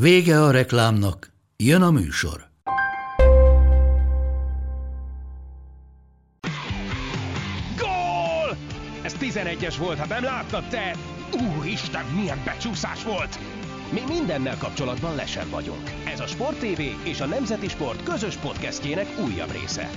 [0.00, 2.40] Vége a reklámnak, jön a műsor.
[7.76, 8.56] Gól!
[9.02, 10.96] Ez 11-es volt, ha nem láttad te!
[11.32, 13.38] Úristen, milyen becsúszás volt!
[13.92, 15.90] Mi mindennel kapcsolatban lesen vagyunk.
[16.06, 19.90] Ez a Sport TV és a Nemzeti Sport közös podcastjének újabb része.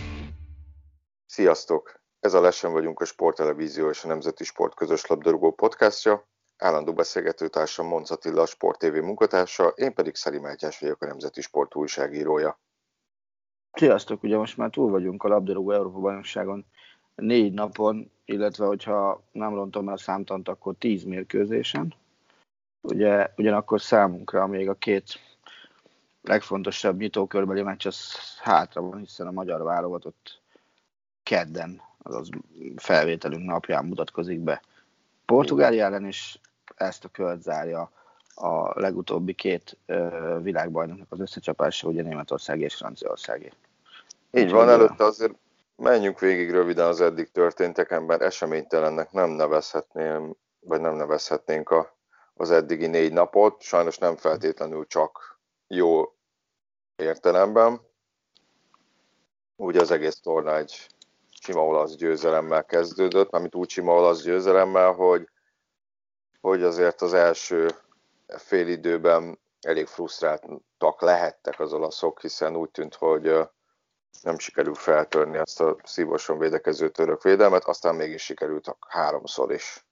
[1.26, 2.02] Sziasztok!
[2.20, 6.28] Ez a Lesen vagyunk a Sporttelevízió és a Nemzeti Sport közös labdarúgó podcastja.
[6.62, 11.76] Állandó beszélgetőtársam Monc Attila, Sport TV munkatársa, én pedig Szeri Mátyás vagyok a Nemzeti Sport
[11.76, 12.60] újságírója.
[13.72, 14.24] Sziasztok!
[14.24, 16.66] Ugye most már túl vagyunk a labdarúgó Európa bajnokságon
[17.16, 21.94] négy napon, illetve hogyha nem rontom el a számtant, akkor tíz mérkőzésen.
[22.82, 25.20] Ugye, ugyanakkor számunkra még a két
[26.22, 30.42] legfontosabb nyitókörbeli meccs az hátra van, hiszen a magyar válogatott
[31.24, 32.30] kedden, azaz
[32.76, 34.62] felvételünk napján mutatkozik be
[35.26, 36.40] Portugália ellen, és
[36.80, 37.92] ezt a kört zárja
[38.36, 39.78] a legutóbbi két
[40.42, 43.54] világbajnoknak az összecsapása, ugye Németország és Franciaország.
[44.32, 45.34] Így van, előtte azért
[45.76, 51.96] menjünk végig röviden az eddig történtekemben, eseménytelennek nem nevezhetném, vagy nem nevezhetnénk a,
[52.34, 56.14] az eddigi négy napot, sajnos nem feltétlenül csak jó
[56.96, 57.82] értelemben.
[59.56, 60.88] Ugye az egész torna egy
[61.42, 65.30] sima olasz győzelemmel kezdődött, mármint úgy sima olasz győzelemmel, hogy
[66.42, 67.70] hogy azért az első
[68.28, 73.38] fél időben elég frusztráltak lehettek az olaszok, hiszen úgy tűnt, hogy
[74.22, 79.86] nem sikerült feltörni azt a szívosan védekező török védelmet, aztán mégis sikerült háromszor is.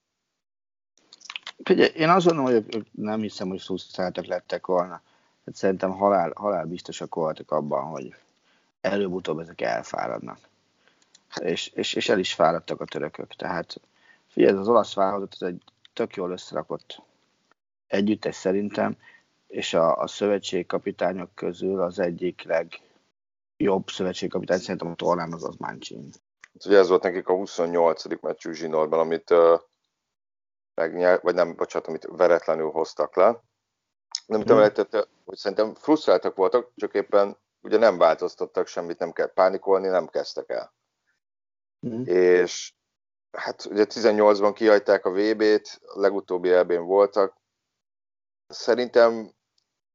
[1.63, 5.01] Figyelj, én azt gondolom, hogy nem hiszem, hogy frusztráltak lettek volna.
[5.45, 8.16] Hát szerintem halál, halál biztosak voltak abban, hogy
[8.81, 10.39] előbb-utóbb ezek elfáradnak.
[11.41, 13.33] És, és, és el is fáradtak a törökök.
[13.33, 13.81] Tehát
[14.27, 15.63] figyelj, az olasz válogatott, ez egy
[15.97, 17.02] tök jól összerakott
[17.88, 18.97] együttes szerintem,
[19.47, 26.09] és a, a szövetségkapitányok közül az egyik legjobb szövetségkapitány szerintem a tornán az az Mancini.
[26.53, 28.22] Hát ugye ez volt nekik a 28.
[28.22, 29.59] meccsük zsinórban, amit uh,
[30.74, 33.44] megnyer, vagy nem, bocsánat, amit veretlenül hoztak le.
[34.25, 35.02] Nem tudom, hmm.
[35.25, 40.50] hogy szerintem frusztráltak voltak, csak éppen ugye nem változtattak semmit, nem kell pánikolni, nem kezdtek
[40.50, 40.74] el.
[41.79, 42.06] Hmm.
[42.06, 42.74] És
[43.37, 47.35] hát ugye 18-ban kihagyták a VB-t, a legutóbbi elbén voltak.
[48.47, 49.31] Szerintem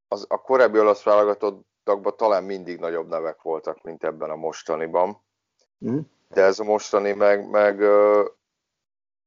[0.09, 5.25] az, a korábbi olasz válogatottakban talán mindig nagyobb nevek voltak, mint ebben a mostaniban.
[5.87, 5.99] Mm.
[6.29, 8.27] De ez a mostani meg, meg uh,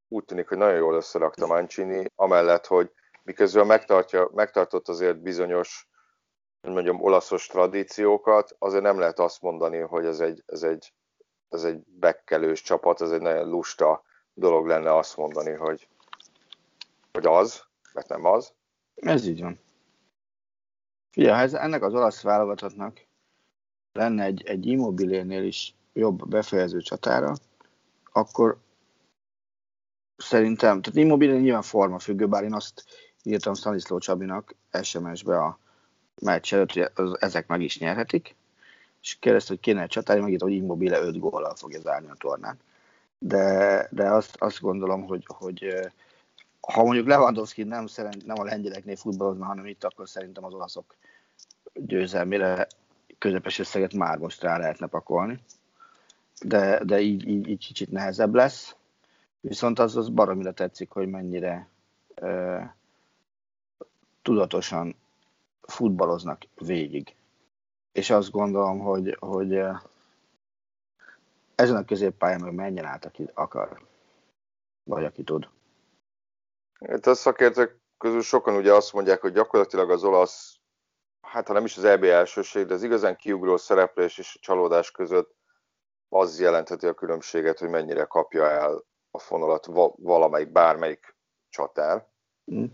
[0.07, 2.91] úgy tűnik, hogy nagyon jól összerakta Mancini, amellett, hogy
[3.23, 5.87] miközben megtartja, megtartott azért bizonyos
[6.61, 10.93] mondjam, olaszos tradíciókat, azért nem lehet azt mondani, hogy ez egy, ez egy
[11.49, 15.87] ez egy bekkelős csapat, ez egy nagyon lusta dolog lenne azt mondani, hogy,
[17.11, 17.63] hogy az,
[17.93, 18.53] mert nem az.
[18.95, 19.59] Ez így van.
[21.11, 23.05] Figyelj, ez, ennek az olasz válogatottnak
[23.91, 27.33] lenne egy, egy immobilénél is jobb befejező csatára,
[28.11, 28.57] akkor
[30.17, 32.85] szerintem, tehát immobilé nyilván forma függő, bár én azt
[33.23, 35.59] írtam Stanisló Csabinak SMS-be a
[36.21, 38.35] meccs előtt, hogy ezek meg is nyerhetik,
[39.05, 42.59] és kérdezte, hogy kéne csatár, megírta, hogy Immobile 5 góllal fogja zárni a tornán.
[43.17, 45.73] De, de azt, azt gondolom, hogy, hogy
[46.59, 50.95] ha mondjuk Lewandowski nem, szerint, nem a lengyeleknél futballozna, hanem itt, akkor szerintem az olaszok
[51.73, 52.67] győzelmére
[53.17, 55.39] közepes összeget már most rá lehetne pakolni.
[56.41, 58.75] De, de így, így, így kicsit nehezebb lesz.
[59.39, 61.69] Viszont az, az baromira tetszik, hogy mennyire
[62.15, 62.59] ö,
[64.21, 64.95] tudatosan
[65.61, 67.15] futballoznak végig
[67.95, 69.53] és azt gondolom, hogy, hogy
[71.55, 73.87] ezen a középpályán meg menjen át, aki akar,
[74.83, 75.49] vagy aki tud.
[76.79, 80.59] Itt a szakértők közül sokan ugye azt mondják, hogy gyakorlatilag az olasz,
[81.21, 84.91] hát ha nem is az EB elsőség, de az igazán kiugró szereplés és a csalódás
[84.91, 85.35] között
[86.09, 89.65] az jelentheti a különbséget, hogy mennyire kapja el a fonalat
[89.95, 91.15] valamelyik, bármelyik
[91.49, 92.07] csatár.
[92.53, 92.65] Mm.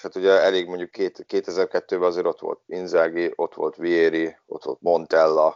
[0.00, 4.80] És hát ugye elég mondjuk 2002-ben azért ott volt Inzaghi, ott volt Vieri, ott volt
[4.80, 5.46] Montella,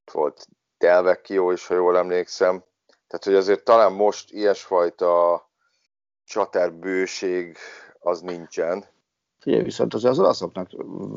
[0.00, 0.48] ott volt
[0.78, 2.64] Delvecchio is, ha jól emlékszem.
[3.06, 5.48] Tehát, hogy azért talán most ilyesfajta
[6.24, 7.56] csaterbőség
[7.98, 8.84] az nincsen.
[9.44, 10.70] Ugye, viszont az, az olaszoknak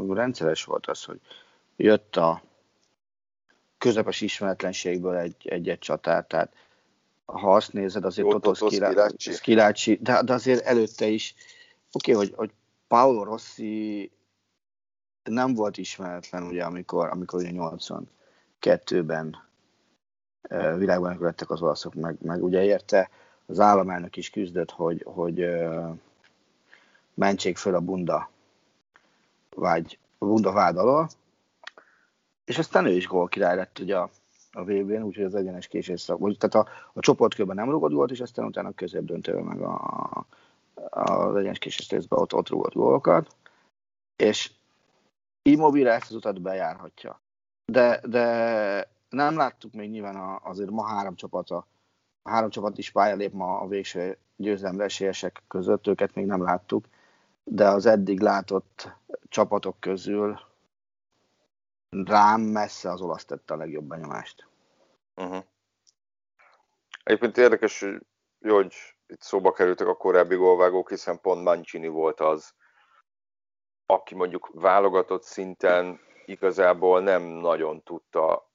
[0.09, 1.19] rendszeres volt az, hogy
[1.75, 2.41] jött a
[3.77, 6.53] közepes ismeretlenségből egy, egy-egy csatár, tehát
[7.25, 11.35] ha azt nézed, azért Schillaci, Schillaci de, de azért előtte is,
[11.91, 12.51] oké, okay, hogy, hogy
[12.87, 14.11] Paolo Rossi
[15.23, 17.51] nem volt ismeretlen, ugye, amikor, amikor ugye
[18.61, 19.37] 82-ben
[20.77, 23.09] világban lettek az olaszok, meg, meg ugye érte,
[23.45, 25.45] az államelnök is küzdött, hogy, hogy
[27.13, 28.29] mentsék föl a bunda
[29.55, 31.09] vágy, a bunda vád alól,
[32.45, 34.09] és aztán ő is gól király lett ugye a,
[34.51, 38.11] a VB-n, úgyhogy az egyenes késés szak, vagy, tehát a, a csoportkörben nem rúgott gólt,
[38.11, 40.25] és aztán utána a középdöntőben meg a,
[40.89, 43.35] az egyenes késés részben ott, ott rúgott gólokat,
[44.15, 44.51] és
[45.41, 47.21] Immobile ezt az utat bejárhatja.
[47.65, 51.67] De, de nem láttuk még nyilván azért ma három csapat a,
[52.23, 56.85] három csapat is pálya lép ma a végső győzelemre esélyesek között, őket még nem láttuk,
[57.43, 58.91] de az eddig látott
[59.29, 60.39] csapatok közül
[61.89, 64.47] rám messze az olasz tette a legjobb benyomást.
[65.15, 65.43] Uh-huh.
[67.03, 68.05] Egyébként érdekes, hogy
[68.41, 68.75] hogy
[69.09, 72.53] itt szóba kerültek a korábbi gólvágók, hiszen pont Mancini volt az,
[73.85, 78.49] aki mondjuk válogatott szinten igazából nem nagyon tudta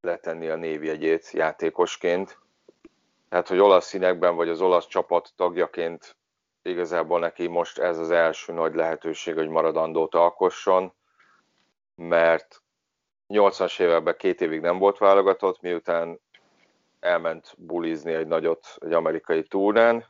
[0.00, 2.38] letenni a névjegyét játékosként.
[3.28, 6.16] Tehát, hogy olasz színekben vagy az olasz csapat tagjaként
[6.62, 10.92] igazából neki most ez az első nagy lehetőség, hogy maradandót alkosson,
[11.94, 12.62] mert
[13.28, 16.20] 80-as években két évig nem volt válogatott, miután
[17.00, 20.06] elment bulizni egy nagyot egy amerikai túrán.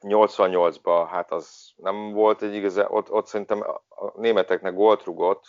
[0.00, 5.44] 88-ban hát az nem volt egy igazán, ott, ott szerintem a németeknek gólt rugott,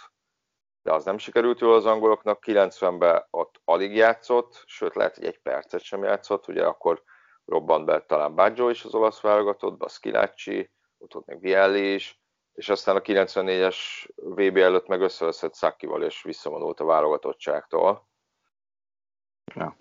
[0.81, 2.43] de az nem sikerült jól az angoloknak.
[2.45, 7.03] 90-ben ott alig játszott, sőt lehet, hogy egy percet sem játszott, ugye akkor
[7.45, 12.21] robbant be talán Baggio is az olasz válogatottba, Skilacci, ott ott még Bielli is,
[12.53, 13.77] és aztán a 94-es
[14.15, 18.07] VB előtt meg összeveszett Szakival, és visszavonult a válogatottságtól.
[19.55, 19.77] Ja.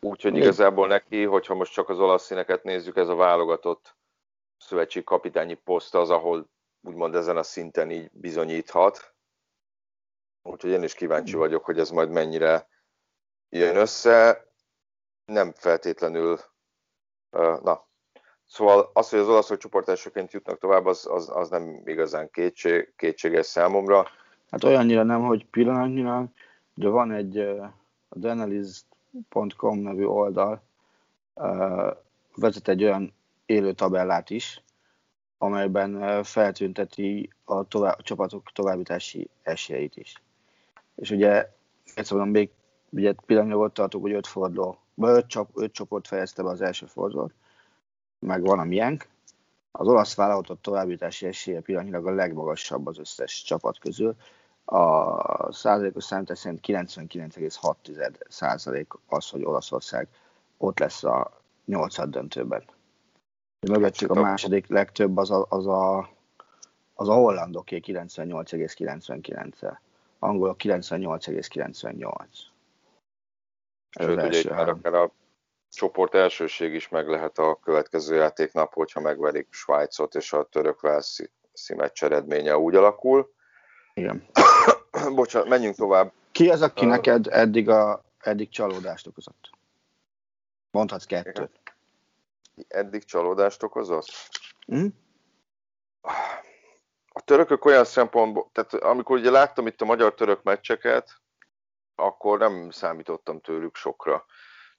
[0.00, 3.96] Úgyhogy igazából neki, hogyha most csak az olasz színeket nézzük, ez a válogatott
[4.58, 6.48] szövetség kapitányi poszt az, ahol
[6.80, 9.14] úgymond ezen a szinten így bizonyíthat.
[10.42, 12.68] Úgyhogy én is kíváncsi vagyok, hogy ez majd mennyire
[13.48, 14.46] jön össze.
[15.24, 16.38] Nem feltétlenül,
[17.62, 17.88] na,
[18.48, 23.46] Szóval az, hogy az olaszok csoportelsőként jutnak tovább, az, az, az nem igazán kétség, kétséges
[23.46, 24.06] számomra.
[24.50, 26.26] Hát olyannyira nem, hogy pillanatnyilag,
[26.74, 27.74] de van egy a
[29.12, 30.62] denaliz.com nevű oldal,
[32.34, 33.12] vezet egy olyan
[33.46, 34.62] élő tabellát is,
[35.38, 40.22] amelyben feltünteti a, tovább, a csapatok továbbítási esélyeit is.
[40.94, 41.50] És ugye,
[41.94, 42.50] ezt mondom, még
[42.90, 46.60] ugye pillanatnyilag ott tartok, hogy öt forduló, vagy öt, csop, öt csoport fejezte be az
[46.60, 47.32] első fordulót,
[48.18, 49.08] meg van a miénk.
[49.70, 54.16] Az olasz válogatott továbbítási esélye pillanatnyilag a legmagasabb az összes csapat közül.
[54.70, 60.08] A százalékos számítás szerint 99,6 százalék az, hogy Olaszország
[60.56, 62.64] ott lesz a nyolcad döntőben.
[63.66, 65.98] Mögöttük a második legtöbb az a, az a,
[66.94, 69.76] az a hollandoké 98,99-el.
[70.18, 72.24] Angolok 98,98.
[73.90, 75.12] Sőt, ugye már akár a
[75.70, 81.30] csoport elsőség is meg lehet a következő játéknap, hogyha megverik Svájcot, és a török Velszi
[81.76, 83.36] meccs eredménye úgy alakul.
[83.98, 84.26] Igen.
[85.14, 86.12] Bocsánat, menjünk tovább.
[86.32, 89.50] Ki az, aki uh, neked eddig, a, eddig csalódást okozott?
[90.70, 91.60] Mondhatsz kettőt.
[92.68, 94.08] Eddig csalódást okozott?
[94.74, 94.86] Mm?
[97.08, 101.20] A törökök olyan szempontból, tehát amikor ugye láttam itt a magyar-török meccseket,
[101.94, 104.24] akkor nem számítottam tőlük sokra.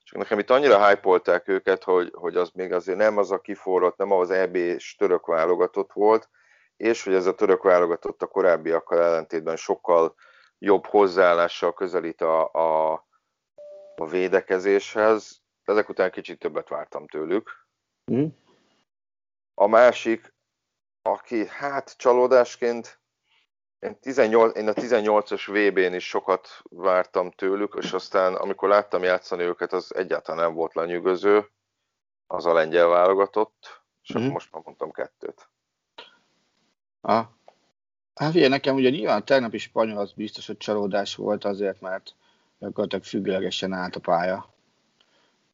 [0.02, 3.96] Csak nekem itt annyira hype őket, hogy, hogy az még azért nem az a kiforrott,
[3.96, 6.28] nem az EB-s török válogatott volt,
[6.80, 10.14] és hogy ez a török válogatott a korábbiakkal ellentétben sokkal
[10.58, 12.92] jobb hozzáállással közelít a, a,
[13.96, 15.42] a védekezéshez.
[15.64, 17.50] Ezek után kicsit többet vártam tőlük.
[18.12, 18.26] Mm.
[19.54, 20.34] A másik,
[21.02, 23.00] aki hát csalódásként
[23.78, 29.42] én, 18, én a 18-as VB-n is sokat vártam tőlük, és aztán amikor láttam játszani
[29.42, 31.50] őket, az egyáltalán nem volt lenyűgöző.
[32.26, 34.30] Az a lengyel válogatott, és mm-hmm.
[34.30, 35.50] most már mondtam kettőt.
[37.00, 37.26] Ah.
[38.14, 42.14] Hát ugye nekem ugye nyilván tegnap is spanyol az biztos, hogy csalódás volt azért, mert
[42.58, 44.48] gyakorlatilag függőlegesen állt a pálya.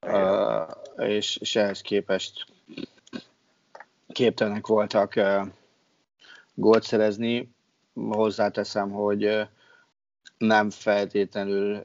[0.00, 2.46] Uh, és, és ehhez képest
[4.08, 5.46] képtelenek voltak uh,
[6.54, 7.54] gólt szerezni
[7.94, 9.48] hozzáteszem, hogy
[10.38, 11.82] nem feltétlenül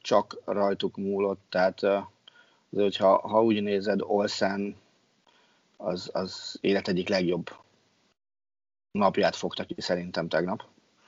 [0.00, 1.80] csak rajtuk múlott, tehát
[2.70, 4.76] hogyha ha úgy nézed, Olsen
[5.76, 7.50] az, az élet egyik legjobb
[8.92, 10.62] napját fogta ki szerintem tegnap.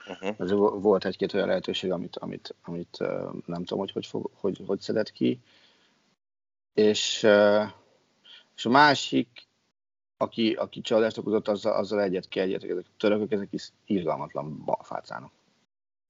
[0.09, 0.35] Uh-huh.
[0.38, 0.50] Ez
[0.83, 2.99] volt egy-két olyan lehetőség, amit, amit, amit
[3.47, 5.41] nem tudom, hogy hogy, fog, hogy hogy szedett ki.
[6.75, 7.23] És,
[8.57, 9.47] és a másik,
[10.17, 14.64] aki, aki családást okozott, azzal, azzal egyet ki egyet, ezek a törökök, ezek is irgalmatlan
[14.64, 15.33] balfácának.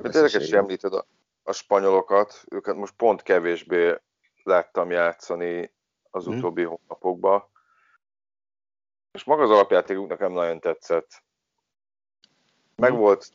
[0.03, 1.07] Hát érdekes, hogy említed a,
[1.43, 3.95] a spanyolokat, őket most pont kevésbé
[4.43, 5.73] láttam játszani
[6.11, 6.37] az hmm.
[6.37, 7.45] utóbbi hónapokban.
[9.13, 11.23] És maga az alapjátékuk nekem nagyon tetszett.
[12.77, 12.99] Meg hmm.
[12.99, 13.29] volt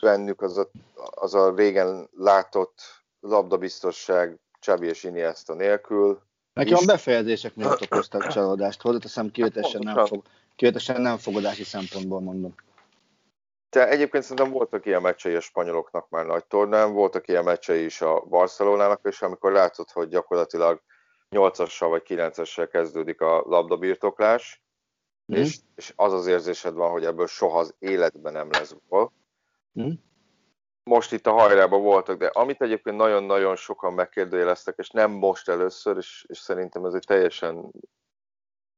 [0.00, 0.70] bennük az a,
[1.10, 2.80] az a régen látott
[3.20, 6.20] labdabiztosság Csabi és Iniesta nélkül.
[6.52, 8.82] Nekem a befejezések miatt okoztak csalódást.
[8.82, 10.22] Hozzáteszem, kivételesen nem, fog,
[10.56, 12.54] kivételesen nem fogadási szempontból mondom.
[13.68, 18.00] Te egyébként szerintem voltak ilyen meccsei a spanyoloknak már nagy tornán, voltak ilyen meccsei is
[18.00, 20.82] a Barcelonának, és amikor látod, hogy gyakorlatilag
[21.30, 24.62] 8-assal vagy 9-essel kezdődik a labdabirtoklás,
[25.32, 25.36] mm.
[25.36, 29.12] és, és az az érzésed van, hogy ebből soha az életben nem lesz gól.
[29.80, 29.90] Mm.
[30.82, 35.96] Most itt a hajrában voltak, de amit egyébként nagyon-nagyon sokan megkérdőjeleztek, és nem most először,
[35.96, 37.70] és, és szerintem ez egy teljesen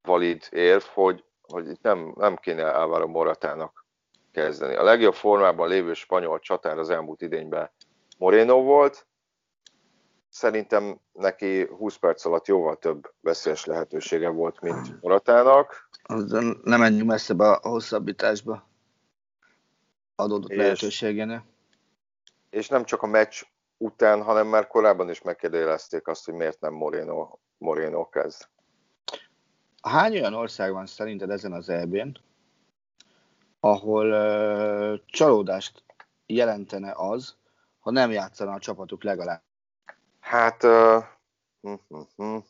[0.02, 3.84] valid érv, hogy, hogy itt nem, nem kéne Álvaro Moratának
[4.32, 4.74] kezdeni.
[4.74, 7.70] A legjobb formában lévő spanyol csatár az elmúlt idényben
[8.18, 9.06] Moreno volt,
[10.28, 15.89] szerintem neki 20 perc alatt jóval több veszélyes lehetősége volt, mint Moratának.
[16.62, 18.68] Nem menjünk messzebe a hosszabbításba
[20.14, 20.80] adódott és.
[22.50, 23.42] És nem csak a meccs
[23.76, 28.48] után, hanem már korábban is megkérdezték azt, hogy miért nem Moreno, Moreno kezd.
[29.82, 32.16] Hány olyan ország van szerinted ezen az EB-n,
[33.60, 35.84] ahol uh, csalódást
[36.26, 37.36] jelentene az,
[37.78, 39.42] ha nem játszana a csapatuk legalább.
[40.20, 41.04] Hát, uh,
[41.60, 41.78] uh,
[42.16, 42.42] uh,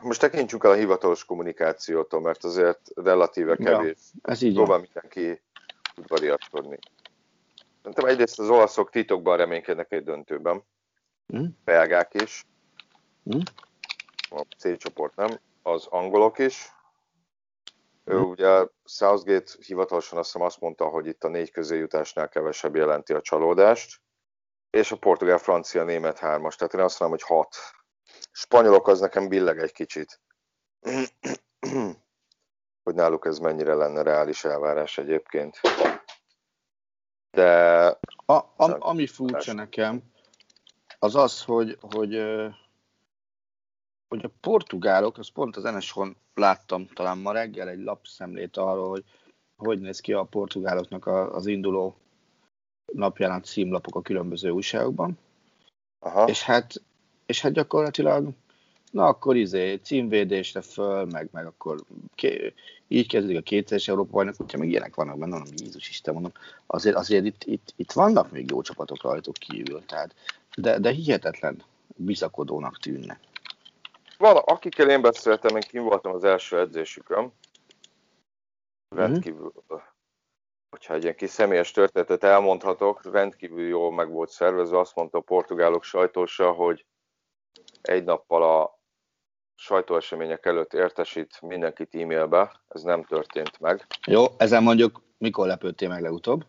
[0.00, 3.98] most tekintsük el a hivatalos kommunikációtól, mert azért relatíve kevés.
[4.12, 5.42] Ja, ez így Próbál mindenki
[5.96, 6.78] udvariaskodni.
[7.82, 10.62] Szerintem egyrészt az olaszok titokban reménykednek egy döntőben.
[11.36, 11.44] Mm.
[11.64, 12.46] Belgák is.
[13.34, 13.40] Mm.
[14.30, 15.40] A C csoport nem.
[15.62, 16.72] Az angolok is.
[18.04, 18.24] Ő hm.
[18.24, 23.20] ugye Southgate hivatalosan azt hiszem azt mondta, hogy itt a négy közéjutásnál kevesebb jelenti a
[23.20, 24.00] csalódást,
[24.70, 27.56] és a portugál, francia, német hármas, tehát én azt mondom, hogy hat.
[28.30, 30.20] Spanyolok az nekem billeg egy kicsit.
[32.82, 35.60] hogy náluk ez mennyire lenne reális elvárás egyébként.
[37.30, 37.86] De...
[38.26, 40.02] A, a, ami furcsa nekem,
[40.98, 42.14] az az, hogy, hogy
[44.08, 49.04] hogy a portugálok, az pont az NSH-on láttam talán ma reggel egy lapszemlét arról, hogy
[49.60, 51.96] hogy néz ki a portugáloknak az induló
[52.92, 55.18] napján a címlapok a különböző újságokban.
[55.98, 56.28] Aha.
[56.28, 56.82] És hát,
[57.30, 58.28] és hát gyakorlatilag,
[58.90, 61.80] na akkor izé, címvédésre föl, meg, meg akkor
[62.14, 62.54] ké,
[62.88, 66.32] így kezdődik a kétszeres Európa bajnok, hogyha még ilyenek vannak benne, mondom, Jézus Isten, mondom,
[66.66, 70.14] azért, azért itt, itt, itt, vannak még jó csapatok rajtuk kívül, tehát,
[70.56, 71.62] de, de hihetetlen
[71.96, 73.20] bizakodónak tűnnek.
[74.18, 77.32] Van, akikkel én beszéltem, én kim voltam az első edzésükön.
[78.96, 79.82] Rendkívül, mm-hmm.
[80.70, 84.78] hogyha egy ilyen kis személyes történetet elmondhatok, rendkívül jól meg volt szervezve.
[84.78, 86.84] Azt mondta a portugálok sajtósa, hogy
[87.82, 88.78] egy nappal a
[89.54, 92.60] sajtóesemények előtt értesít mindenkit e-mailbe.
[92.68, 93.86] Ez nem történt meg.
[94.06, 96.44] Jó, ezen mondjuk mikor lepődtél meg legutóbb?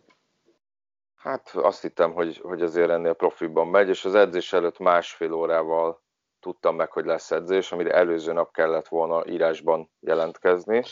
[1.14, 6.02] Hát azt hittem, hogy, hogy azért ennél profiban megy, és az edzés előtt másfél órával
[6.40, 10.82] tudtam meg, hogy lesz edzés, amire előző nap kellett volna írásban jelentkezni.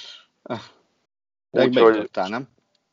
[1.51, 2.49] Úgyhogy nem?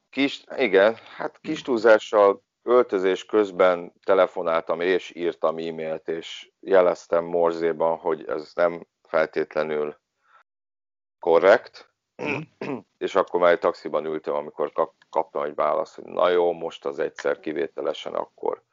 [0.09, 8.25] Kis, igen, hát kis túlzással öltözés közben telefonáltam és írtam e-mailt, és jeleztem morzéban, hogy
[8.27, 9.97] ez nem feltétlenül
[11.19, 11.93] korrekt,
[12.23, 12.39] mm.
[12.97, 14.71] és akkor már egy taxiban ültem, amikor
[15.09, 18.65] kaptam egy választ, hogy na jó, most az egyszer kivételesen akkor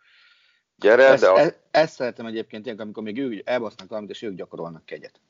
[0.76, 1.28] Gyere, ezt, de...
[1.28, 1.38] A...
[1.38, 5.20] Ezt, ezt szeretem egyébként ilyenkor, amikor még ők elbasznak valamit, és ők gyakorolnak kegyet.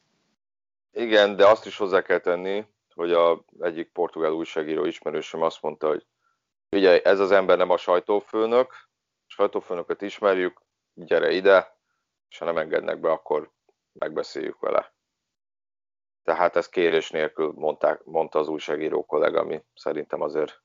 [0.92, 5.88] Igen, de azt is hozzá kell tenni, hogy a egyik portugál újságíró ismerősöm azt mondta,
[5.88, 6.06] hogy
[6.75, 8.73] ugye ez az ember nem a sajtófőnök,
[9.26, 10.61] a sajtófőnököt ismerjük,
[10.95, 11.78] gyere ide,
[12.28, 13.50] és ha nem engednek be, akkor
[13.93, 14.95] megbeszéljük vele.
[16.23, 20.62] Tehát ezt kérés nélkül mondták, mondta az újságíró kollega, ami szerintem azért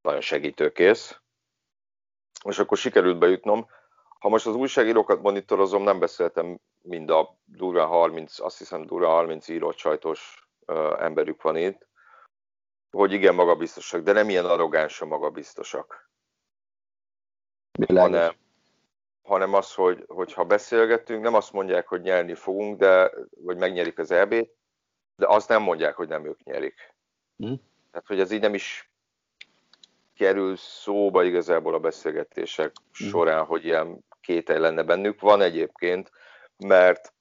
[0.00, 1.20] nagyon segítőkész
[2.44, 3.66] és akkor sikerült bejutnom.
[4.18, 9.48] Ha most az újságírókat monitorozom, nem beszéltem mind a durván 30, azt hiszem durván 30
[9.48, 10.48] írott sajtos
[10.98, 11.88] emberük van itt,
[12.90, 16.10] hogy igen, magabiztosak, de nem ilyen arrogáns a magabiztosak.
[17.86, 18.32] Hanem,
[19.22, 23.98] hanem az, hogy, hogy ha beszélgetünk, nem azt mondják, hogy nyerni fogunk, de, vagy megnyerik
[23.98, 24.50] az EB-t,
[25.16, 26.94] de azt nem mondják, hogy nem ők nyerik.
[27.36, 27.54] Hm?
[27.90, 28.90] Tehát, hogy ez így nem is
[30.16, 33.08] kerül szóba igazából a beszélgetések Mhm.
[33.08, 35.20] során, hogy ilyen kételj lenne bennük.
[35.20, 36.10] Van egyébként,
[36.58, 37.12] mert,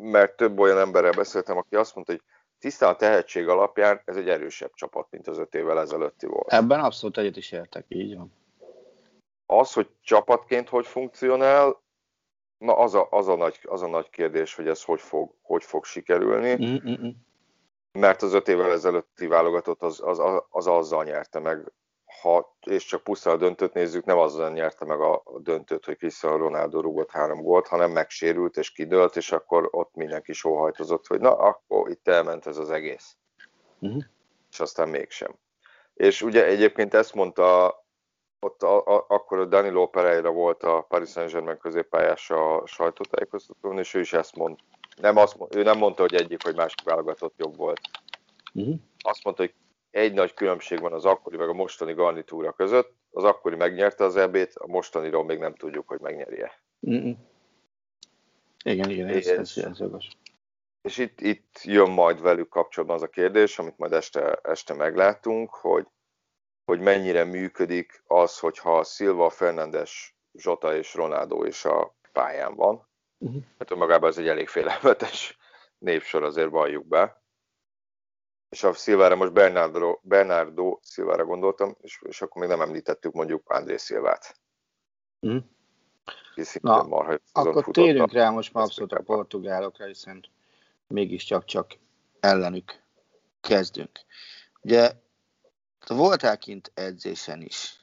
[0.00, 2.22] mert több olyan emberrel beszéltem, aki azt mondta, hogy
[2.58, 6.52] tisztán a tehetség alapján ez egy erősebb csapat, mint az öt évvel ezelőtti volt.
[6.52, 8.32] Ebben abszolút egyet is értek, így van.
[9.46, 11.82] Az, hogy csapatként hogy funkcionál,
[12.58, 15.64] na az a, az a, nagy, az a nagy kérdés, hogy ez hogy fog, hogy
[15.64, 16.64] fog sikerülni.
[16.64, 17.10] Mm-mm.
[17.92, 21.72] mert az öt évvel ezelőtti válogatott az, az, az, az azzal nyerte meg,
[22.26, 26.36] ha, és csak pusztán a döntőt nézzük, nem azzal nyerte meg a, döntőt, hogy Cristiano
[26.36, 31.36] Ronaldo rúgott három gólt, hanem megsérült és kidőlt, és akkor ott mindenki sóhajtozott, hogy na,
[31.36, 33.16] akkor itt elment ez az egész.
[33.78, 33.98] Mhm.
[34.50, 35.34] És aztán mégsem.
[35.94, 37.74] És ugye egyébként ezt mondta,
[38.40, 43.94] ott a, a, akkor a Danilo Pereira volt a Paris Saint-Germain középpályás a sajtótájékoztatón, és
[43.94, 44.64] ő is ezt mondta.
[45.00, 47.80] Nem azt, ő nem mondta, hogy egyik vagy másik válogatott jobb volt
[48.52, 48.72] Mhm.
[48.98, 49.54] azt mondta, hogy
[49.96, 52.94] egy nagy különbség van az akkori meg a mostani garnitúra között.
[53.10, 56.60] Az akkori megnyerte az EB-t, a mostaniról még nem tudjuk, hogy megnyerje.
[56.90, 57.12] Mm-mm.
[58.64, 60.08] Igen, igen, ez, ez, ez jogos.
[60.82, 65.54] És itt, itt jön majd velük kapcsolatban az a kérdés, amit majd este, este meglátunk,
[65.54, 65.86] hogy,
[66.64, 72.88] hogy mennyire működik az, hogyha Silva, Fernandes, Zsota és Ronaldo is a pályán van.
[73.18, 73.36] Mhm.
[73.58, 75.38] Hát önmagában ez egy elég félelmetes
[75.78, 77.24] névsor, azért valljuk be.
[78.48, 83.50] És a Szilvára most Bernardo, Bernardo Szilvára gondoltam, és, és akkor még nem említettük mondjuk
[83.50, 84.36] André Szilvát.
[86.44, 90.24] Szintén Na, marha Akkor térjünk rá most már abszolút a portugálokra, hiszen
[90.86, 91.78] mégiscsak csak
[92.20, 92.82] ellenük
[93.40, 93.90] kezdünk.
[94.60, 94.92] Ugye
[95.86, 97.80] voltál kint edzésen is,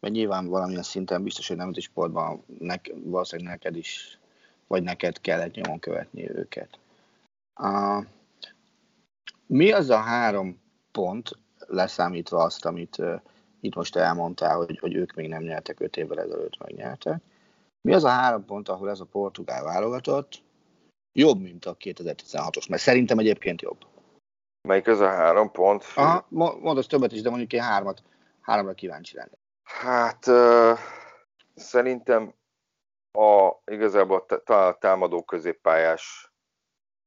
[0.00, 4.18] mert nyilván valamilyen szinten biztos, hogy nemzeti sportban nek, valószínűleg neked is,
[4.66, 6.78] vagy neked kellett nyomon követni őket.
[7.60, 8.04] Uh,
[9.48, 10.60] mi az a három
[10.92, 13.20] pont, leszámítva azt, amit uh,
[13.60, 17.20] itt most elmondtál, hogy, hogy ők még nem nyertek, öt évvel ezelőtt megnyertek,
[17.80, 20.42] mi az a három pont, ahol ez a portugál válogatott
[21.12, 22.68] jobb, mint a 2016-os?
[22.68, 23.86] Mert szerintem egyébként jobb.
[24.68, 25.84] Melyik az a három pont?
[25.94, 28.02] Aha, mo- mondasz többet is, de mondjuk én hármat,
[28.40, 29.38] háromra kíváncsi lennék.
[29.62, 30.78] Hát uh,
[31.54, 32.34] szerintem
[33.12, 36.32] a, igazából a támadó középpályás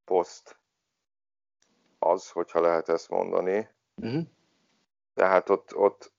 [0.03, 0.60] poszt
[2.03, 3.69] az, hogyha lehet ezt mondani.
[3.95, 4.23] Uh-huh.
[5.13, 6.13] Tehát ott, ott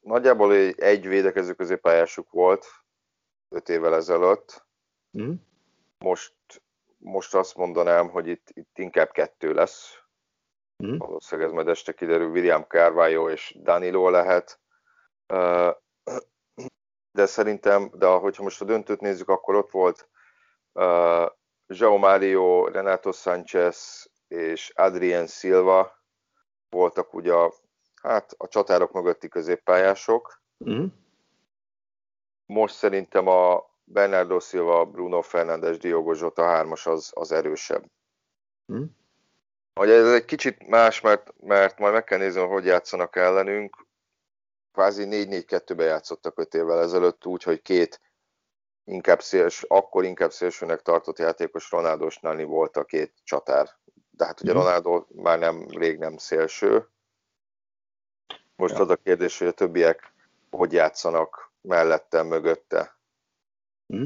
[0.00, 2.66] nagyjából egy, védekező középpályásuk volt
[3.48, 4.66] öt évvel ezelőtt.
[5.10, 5.34] Uh-huh.
[5.98, 6.34] Most,
[6.98, 9.98] most azt mondanám, hogy itt, itt inkább kettő lesz.
[10.76, 10.96] Mhm.
[10.96, 14.60] Valószínűleg ez majd este kiderül, William Carvalho és Danilo lehet.
[17.10, 20.08] De szerintem, de hogyha most a döntőt nézzük, akkor ott volt
[21.66, 26.02] João Mario, Renato Sánchez és Adrien Silva
[26.68, 27.54] voltak ugye a,
[28.02, 30.42] hát a csatárok mögötti középpályások.
[30.58, 30.86] Uh-huh.
[32.46, 37.84] Most szerintem a Bernardo Silva, Bruno Fernandes, Diogo Jota hármas az, az erősebb.
[38.66, 38.82] Mhm.
[39.74, 43.86] Hogy ez egy kicsit más, mert, mert majd meg kell nézni, hogy játszanak ellenünk.
[44.72, 48.00] Kvázi 4-4-2-be játszottak 5 évvel ezelőtt, úgy, hogy két
[48.84, 53.70] inkább széls, akkor inkább szélsőnek tartott játékos Ronaldos Nani volt a két csatár.
[54.16, 54.60] De hát ugye Mhm.
[54.60, 56.88] Ronaldo már nem rég nem szélső.
[58.56, 58.80] Most Ja.
[58.80, 60.12] az a kérdés, hogy a többiek
[60.50, 62.98] hogy játszanak mellette, mögötte.
[63.86, 64.04] Mhm.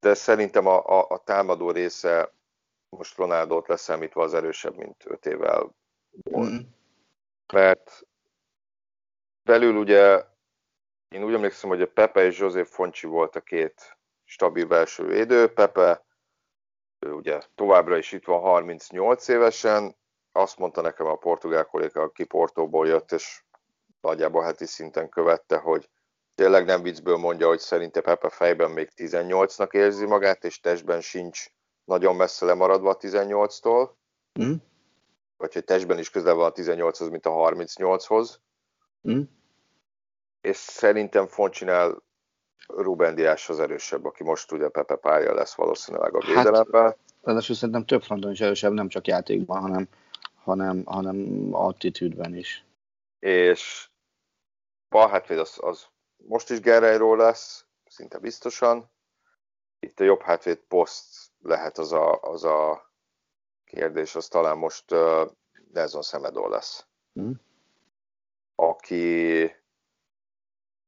[0.00, 2.32] De szerintem a, a, a támadó része
[2.88, 5.58] most Ronaldot leszámítva az erősebb, mint 5 évvel
[6.22, 6.46] volt.
[6.50, 6.66] Uh-huh.
[7.52, 8.06] Mert
[9.42, 10.24] belül ugye
[11.08, 15.52] én úgy emlékszem, hogy a Pepe és José Foncsi volt a két stabil belső védő.
[15.52, 16.05] Pepe
[17.06, 19.96] ő ugye továbbra is itt van 38 évesen.
[20.32, 23.42] Azt mondta nekem a portugál kolléga, aki Portóból jött, és
[24.00, 25.90] nagyjából heti szinten követte, hogy
[26.34, 31.46] tényleg nem viccből mondja, hogy szerinte Pepe fejben még 18-nak érzi magát, és testben sincs
[31.84, 33.90] nagyon messze lemaradva a 18-tól,
[34.38, 34.56] Uh-huh.
[35.36, 38.40] vagy hogy testben is közel van a 18-hoz, mint a 38-hoz.
[39.02, 39.24] Uh-huh.
[40.40, 42.02] és szerintem Foncsinál
[42.68, 46.94] Ruben Diás az erősebb, aki most ugye Pepe pálya lesz valószínűleg a Hát- védelemben.
[47.22, 49.88] Ráadásul szerintem több fronton is erősebb, nem csak játékban, hanem,
[50.42, 52.64] hanem, hanem attitűdben is.
[53.18, 53.88] és
[54.88, 58.90] bal hátvéd az, az most is Guerreiro lesz, szinte biztosan.
[59.80, 62.90] Itt a jobb hátvéd poszt lehet az a, az a
[63.64, 65.30] kérdés, az talán most uh,
[65.72, 66.86] Nelson Semedo lesz.
[67.12, 67.30] Mhm.
[68.54, 69.42] Aki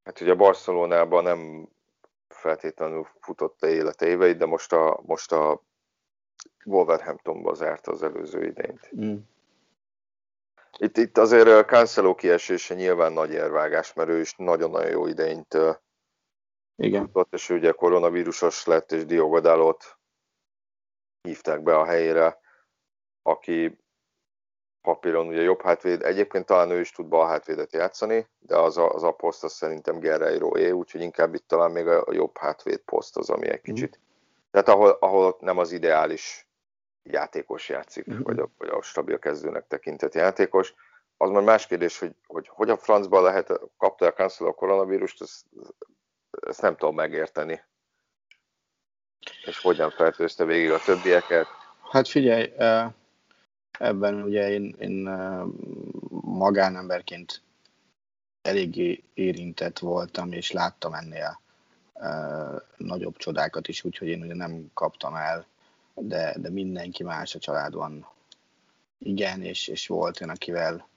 [0.08, 1.68] hát ugye Barcelonában nem
[2.28, 5.62] feltétlenül futott le élete éveit, de most a, most a
[6.64, 8.88] Wolverhamptonba zárta az előző idényt.
[8.90, 9.18] Uh-huh.
[10.78, 15.56] Itt, itt azért Cancelo kiesése nyilván nagy érvágás, mert ő is nagyon-nagyon jó idejét
[16.76, 17.04] Igen.
[17.04, 19.98] Futott, és ugye koronavírusos lett, és Diogo Dalot
[21.22, 22.38] hívták be a helyére,
[23.22, 23.78] aki
[24.88, 28.90] papíron ugye jobb hátvéd, egyébként talán ő is tud bal hátvédet játszani, de az a,
[28.90, 33.16] az a poszt az szerintem Guerreiro-é, úgyhogy inkább itt talán még a, jobb hátvéd poszt
[33.16, 33.98] az, ami egy kicsit.
[33.98, 34.02] Mm.
[34.50, 36.48] Tehát ahol, ahol ott nem az ideális
[37.02, 38.22] játékos játszik, mm.
[38.22, 40.74] vagy, a, vagy a stabil kezdőnek tekintett játékos.
[41.16, 45.22] Az már más kérdés, hogy hogy, hogy a francban lehet, kapta a Cancelo a koronavírust,
[45.22, 45.44] ezt,
[46.46, 47.60] ezt nem tudom megérteni.
[49.44, 51.46] És hogyan fertőzte végig a többieket.
[51.90, 52.52] Hát figyelj,
[53.78, 55.08] ebben ugye én, én
[56.20, 57.42] magánemberként
[58.42, 61.40] eléggé érintett voltam, és láttam ennél
[62.76, 65.46] nagyobb csodákat is, úgyhogy én ugye nem kaptam el,
[65.94, 68.06] de, de mindenki más a családban
[68.98, 70.88] igen, és, és volt én, akivel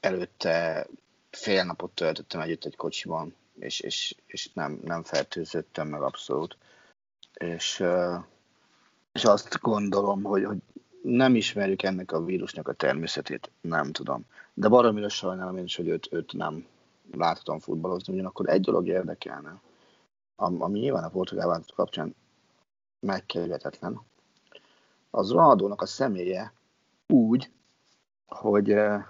[0.00, 0.86] előtte
[1.30, 6.56] fél napot töltöttem együtt egy kocsiban, és, és, és nem, nem fertőzöttem meg abszolút.
[7.34, 7.84] És,
[9.12, 10.58] és azt gondolom, hogy, hogy
[11.04, 14.24] nem ismerjük ennek a vírusnak a természetét, nem tudom.
[14.54, 16.66] De baromira sajnálom én is, hogy őt, őt nem
[17.12, 19.60] láthatom futballozni, ugyanakkor egy dolog érdekelne,
[20.36, 22.14] ami nyilván a portugál válogatott kapcsán
[23.06, 24.00] megkerülhetetlen,
[25.10, 26.52] az Ronaldónak a személye
[27.12, 27.50] úgy,
[28.26, 29.04] hogy eh,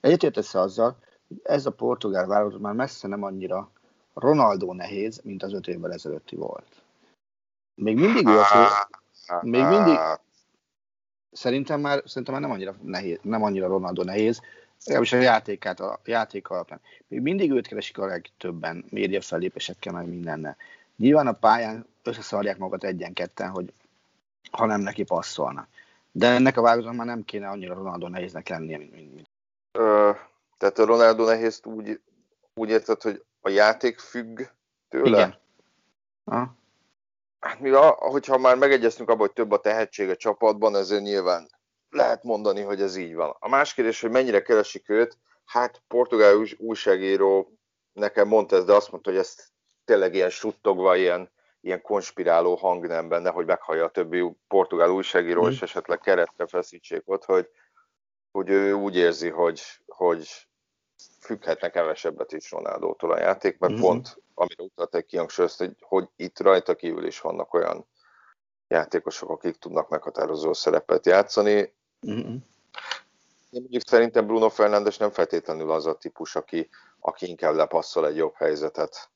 [0.00, 0.96] egyetértesz azzal,
[1.28, 3.70] hogy ez a portugál válogatott már messze nem annyira
[4.14, 6.82] Ronaldo nehéz, mint az öt évvel ezelőtti volt.
[7.74, 8.88] Még mindig ő a
[9.40, 9.98] még mindig
[11.36, 14.40] szerintem már, szerintem már nem annyira nehéz, nem annyira Ronaldo nehéz,
[14.84, 16.80] legalábbis a játékát, a játék alapján.
[17.08, 20.56] Még mindig őt keresik a legtöbben média fellépésekkel, meg mindennel.
[20.96, 23.72] Nyilván a pályán összeszarják magukat egyen-ketten, hogy
[24.50, 25.68] ha nem neki passzolnak.
[26.12, 29.28] De ennek a válogatónak már nem kéne annyira Ronaldo nehéznek lennie, mint, mint, mint.
[29.72, 30.10] Ö,
[30.58, 32.00] tehát a Ronaldo nehéz úgy,
[32.54, 34.40] úgy érted, hogy a játék függ
[34.88, 35.16] tőle?
[35.16, 35.36] Igen.
[36.24, 36.54] Ha?
[37.40, 41.48] Hát mi, hogyha már megegyeztünk abban, hogy több a tehetség a csapatban, ezért nyilván
[41.90, 43.36] lehet mondani, hogy ez így van.
[43.38, 47.58] A más kérdés, hogy mennyire keresik őt, hát portugál újságíró
[47.92, 49.52] nekem mondta ezt, de azt mondta, hogy ezt
[49.84, 55.50] tényleg ilyen suttogva, ilyen, ilyen konspiráló hangnemben, nehogy meghallja a többi portugál újságíró, mm.
[55.50, 57.48] és esetleg keretre feszítsék ott, hogy,
[58.30, 60.45] hogy ő úgy érzi, hogy, hogy
[61.26, 63.80] függhetne kevesebbet is Ronaldótól a játék, mert mm.
[63.80, 67.86] pont, amire utalták kihangsúlyozta, hogy, hogy itt rajta kívül is vannak olyan
[68.68, 71.74] játékosok, akik tudnak meghatározó szerepet játszani.
[72.10, 72.36] Mm-hmm.
[73.50, 76.68] Én mondjuk szerintem Bruno Fernandes nem feltétlenül az a típus, aki,
[77.00, 79.10] aki inkább lepasszol egy jobb helyzetet,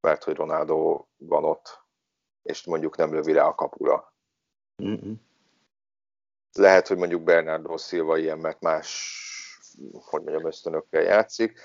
[0.00, 1.80] mert hogy Ronaldo van ott,
[2.42, 4.12] és mondjuk nem lövi rá a kapura.
[4.82, 5.12] Mm-hmm.
[6.52, 9.22] Lehet, hogy mondjuk Bernardo Silva ilyen, mert más,
[9.92, 11.60] hogy mondjam, ösztönökkel játszik.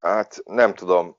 [0.00, 1.16] Hát nem tudom,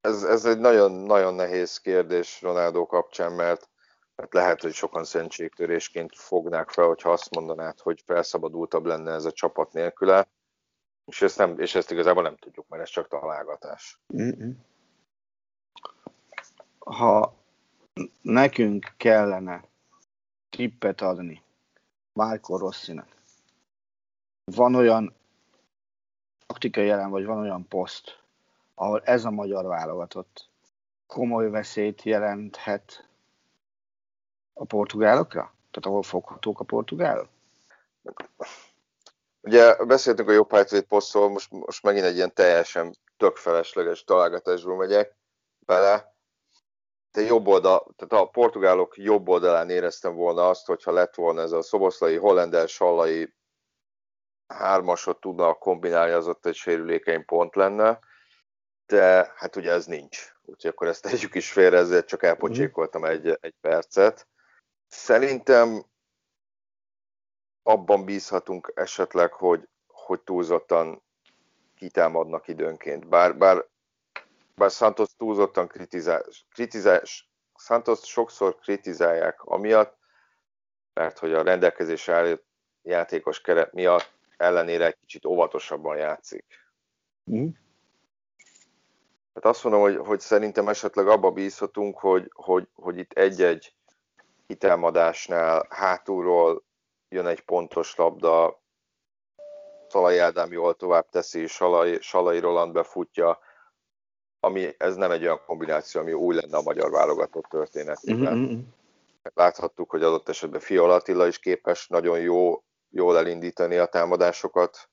[0.00, 3.68] ez, ez egy nagyon, nagyon nehéz kérdés Ronaldo kapcsán, mert,
[4.16, 9.32] mert lehet, hogy sokan szentségtörésként fognák fel, hogyha azt mondanád, hogy felszabadultabb lenne ez a
[9.32, 10.28] csapat nélküle,
[11.04, 14.00] és ezt, nem, és ezt igazából nem tudjuk, mert ez csak találgatás.
[14.16, 14.50] Mm-hmm
[16.88, 17.34] ha
[18.22, 19.64] nekünk kellene
[20.50, 21.42] tippet adni
[22.12, 23.17] Márko Rosszinak,
[24.54, 25.14] van olyan
[26.46, 28.18] taktikai jelen, vagy van olyan poszt,
[28.74, 30.48] ahol ez a magyar válogatott
[31.06, 33.08] komoly veszélyt jelenthet
[34.52, 35.40] a portugálokra?
[35.40, 37.28] Tehát ahol foghatók a portugálok?
[39.40, 44.76] Ugye beszéltünk a jobb hátvéd posztról, most, most megint egy ilyen teljesen tök felesleges találgatásból
[44.76, 45.16] megyek
[45.58, 46.16] bele
[47.12, 51.52] de jobb oldal, tehát a portugálok jobb oldalán éreztem volna azt, hogyha lett volna ez
[51.52, 53.34] a szoboszlai, hollender, sallai
[54.48, 57.98] hármasot tudna kombinálni, az ott egy sérülékeny pont lenne,
[58.86, 60.32] de hát ugye ez nincs.
[60.42, 64.26] Úgyhogy akkor ezt tegyük is félre, ezért csak elpocsékoltam egy, egy percet.
[64.86, 65.84] Szerintem
[67.62, 71.02] abban bízhatunk esetleg, hogy, hogy túlzottan
[71.74, 73.08] kitámadnak időnként.
[73.08, 73.64] Bár, bár
[74.58, 77.02] bár Santos túlzottan kritizál, kritizál,
[77.54, 79.98] Santos sokszor kritizálják amiatt,
[80.92, 82.40] mert hogy a rendelkezés álló
[82.82, 86.44] játékos keret miatt ellenére egy kicsit óvatosabban játszik.
[87.30, 87.48] Mm.
[89.32, 93.74] Tehát azt mondom, hogy, hogy szerintem esetleg abba bízhatunk, hogy, hogy, hogy itt egy-egy
[94.46, 96.62] hitelmadásnál hátulról
[97.08, 98.60] jön egy pontos labda,
[99.88, 103.38] Szalai Ádám jól tovább teszi, Salai, Salai Roland befutja,
[104.40, 108.36] ami ez nem egy olyan kombináció, ami új lenne a magyar válogatott történetében.
[108.36, 108.58] Mm-hmm.
[109.34, 114.90] Láthattuk, hogy adott esetben Fiala Attila is képes nagyon jó jól elindítani a támadásokat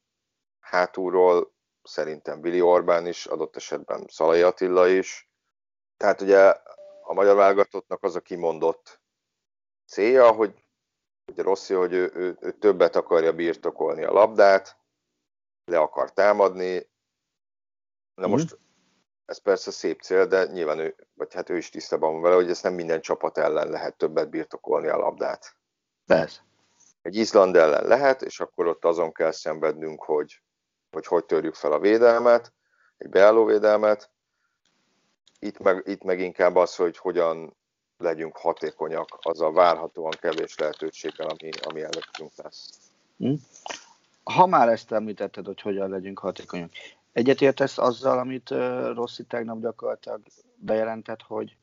[0.59, 1.53] hátulról,
[1.83, 5.29] szerintem Vili Orbán is, adott esetben Szalai Attila is.
[5.97, 6.53] Tehát ugye
[7.03, 9.01] a magyar válogatottnak az a kimondott
[9.85, 10.63] célja, hogy,
[11.25, 14.77] hogy Rossi, hogy ő, ő, ő többet akarja birtokolni a labdát,
[15.65, 16.89] le akar támadni.
[18.13, 18.29] Na mm.
[18.29, 18.57] most
[19.25, 22.49] ez persze szép cél, de nyilván ő, vagy hát ő is tisztában van vele, hogy
[22.49, 25.57] ezt nem minden csapat ellen lehet többet birtokolni a labdát.
[26.05, 26.44] Persze.
[27.05, 30.41] Egy Izland ellen lehet, és akkor ott azon kell szenvednünk, hogy
[30.91, 32.53] hogy hogy törjük fel a védelmet,
[32.97, 34.09] egy beálló védelmet.
[35.39, 37.55] Itt meg, itt meg inkább az, hogy hogyan
[37.97, 42.69] legyünk hatékonyak, az a várhatóan kevés lehetőséggel, ami, ami előttünk lesz.
[43.17, 43.33] Hm?
[44.23, 46.71] Ha már ezt említetted, hogy hogyan legyünk hatékonyak,
[47.11, 48.49] egyetértesz azzal, amit
[48.93, 50.21] Rossi tegnap gyakorlatilag
[50.55, 51.57] bejelentett, hogy,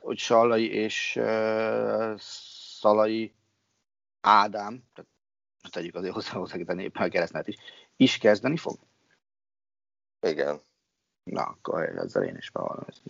[0.00, 1.20] hogy Sallai és
[2.78, 3.32] Szalai
[4.22, 5.10] Ádám, tehát
[5.70, 7.56] tegyük azért hozzá, hozzá a néppel keresztnet is,
[7.96, 8.78] is kezdeni fog?
[10.20, 10.60] Igen.
[11.22, 13.02] Na, akkor ezzel én is bevallom ezt.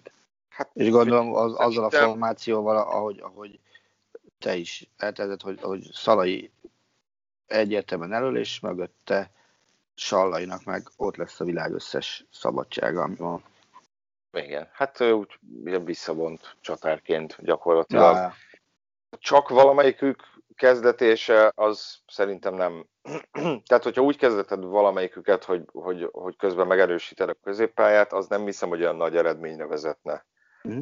[0.48, 3.60] Hát, és gondolom az, azzal a formációval, ahogy, ahogy
[4.38, 6.50] te is eltezded, hogy, hogy Szalai
[7.46, 9.30] egyértelműen elől, és mögötte
[9.94, 13.44] Sallainak meg ott lesz a világ összes szabadsága, ami van.
[14.32, 15.38] Igen, hát úgy
[15.84, 18.14] visszavont csatárként gyakorlatilag.
[18.14, 18.34] Ja.
[19.18, 20.31] Csak valamelyikük
[20.62, 22.86] kezdetése az szerintem nem...
[23.68, 28.68] Tehát, hogyha úgy kezdeted valamelyiküket, hogy, hogy, hogy közben megerősíted a középpályát, az nem hiszem,
[28.68, 30.24] hogy olyan nagy eredményre vezetne.
[30.68, 30.80] Mm.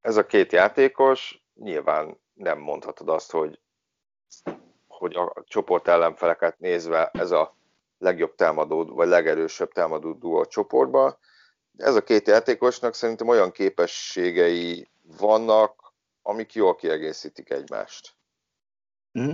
[0.00, 3.60] Ez a két játékos, nyilván nem mondhatod azt, hogy,
[4.88, 7.56] hogy a csoport ellenfeleket nézve ez a
[7.98, 11.16] legjobb támadó, vagy legerősebb támadó duó a csoportban.
[11.76, 18.20] Ez a két játékosnak szerintem olyan képességei vannak, amik jól kiegészítik egymást.
[19.18, 19.32] Mm.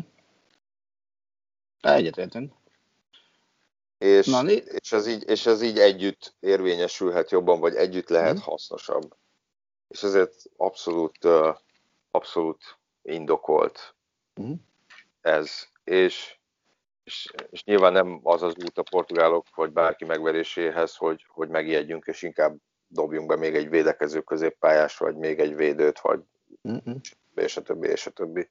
[1.80, 2.52] Egyetértünk.
[3.98, 8.40] És, Na, és, ez így, és ez így együtt érvényesülhet jobban, vagy együtt lehet mm.
[8.40, 9.16] hasznosabb.
[9.88, 11.18] És ezért abszolút,
[12.10, 13.94] abszolút indokolt
[14.40, 14.52] mm.
[15.20, 15.66] ez.
[15.84, 16.38] És,
[17.04, 22.06] és, és nyilván nem az az út a portugálok, vagy bárki megveréséhez, hogy, hogy megijedjünk,
[22.06, 22.56] és inkább
[22.88, 26.20] dobjunk be még egy védekező középpályás, vagy még egy védőt, vagy
[26.68, 26.96] mm-hmm.
[27.34, 28.50] és a többi, és a többi.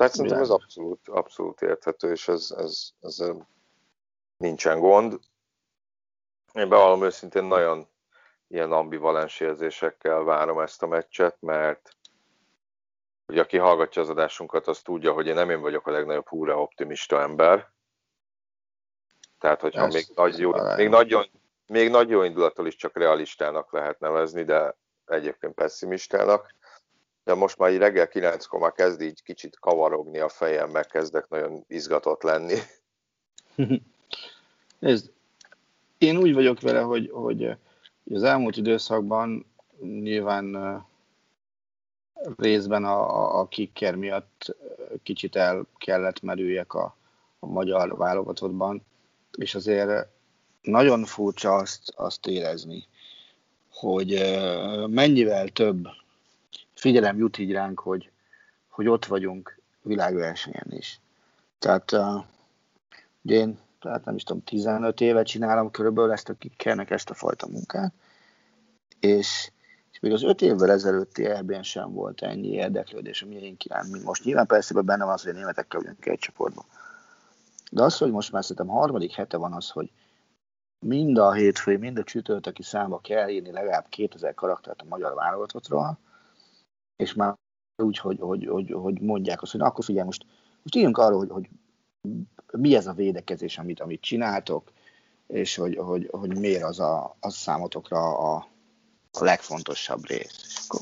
[0.00, 3.22] Tehát szerintem ez abszolút, abszolút érthető, és ez, ez, ez
[4.36, 5.18] nincsen gond.
[6.52, 7.88] Én bevallom őszintén nagyon
[8.48, 11.96] ilyen ambivalens érzésekkel várom ezt a meccset, mert
[13.26, 16.60] hogy aki hallgatja az adásunkat, az tudja, hogy én nem én vagyok a legnagyobb húra
[16.60, 17.72] optimista ember.
[19.38, 21.26] Tehát, hogyha még, nagy jó, még, nagyon,
[21.66, 26.54] még nagy jó indulattól is csak realistának lehet nevezni, de egyébként pessimistának
[27.30, 31.28] de most már így reggel 9-kor már kezd így kicsit kavarogni a fejem, meg kezdek
[31.28, 32.56] nagyon izgatott lenni.
[34.78, 35.10] Nézd,
[35.98, 37.56] én úgy vagyok vele, hogy, hogy
[38.12, 39.46] az elmúlt időszakban
[39.80, 40.56] nyilván
[42.36, 43.48] részben a, a,
[43.80, 44.56] a miatt
[45.02, 46.96] kicsit el kellett merüljek a,
[47.38, 48.82] a magyar válogatottban,
[49.38, 50.06] és azért
[50.62, 52.86] nagyon furcsa azt, azt érezni,
[53.68, 54.38] hogy
[54.86, 55.86] mennyivel több
[56.80, 58.10] figyelem jut így ránk, hogy,
[58.68, 61.00] hogy ott vagyunk világversenyen is.
[61.58, 62.24] Tehát uh,
[63.22, 67.14] ugye én, tehát nem is tudom, 15 éve csinálom körülbelül ezt a kikkernek ezt a
[67.14, 67.92] fajta munkát,
[69.00, 69.50] és,
[69.92, 74.04] és még az 5 évvel ezelőtti EB-n sem volt ennyi érdeklődés a miénk iránt, mint
[74.04, 74.24] most.
[74.24, 76.64] Nyilván persze benne van az, hogy a németekkel vagyunk egy csoportban.
[77.70, 79.90] De az, hogy most már szerintem harmadik hete van az, hogy
[80.78, 85.98] mind a hétfői, mind a csütörtöki számba kell írni legalább 2000 karaktert a magyar válogatottról,
[87.00, 87.34] és már
[87.82, 90.24] úgy, hogy, hogy, hogy, hogy mondják azt, hogy na, akkor figyelj, most,
[90.62, 91.48] most írjunk arról, hogy, hogy
[92.60, 94.72] mi ez a védekezés, amit, amit csináltok,
[95.26, 98.48] és hogy, hogy, hogy miért az, a, az számotokra a,
[99.12, 100.42] a legfontosabb rész.
[100.46, 100.80] És akkor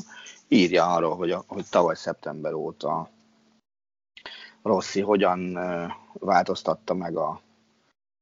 [0.49, 3.11] írja arról, hogy, a, hogy tavaly szeptember óta
[4.63, 5.59] Rossi hogyan
[6.13, 7.43] változtatta meg a,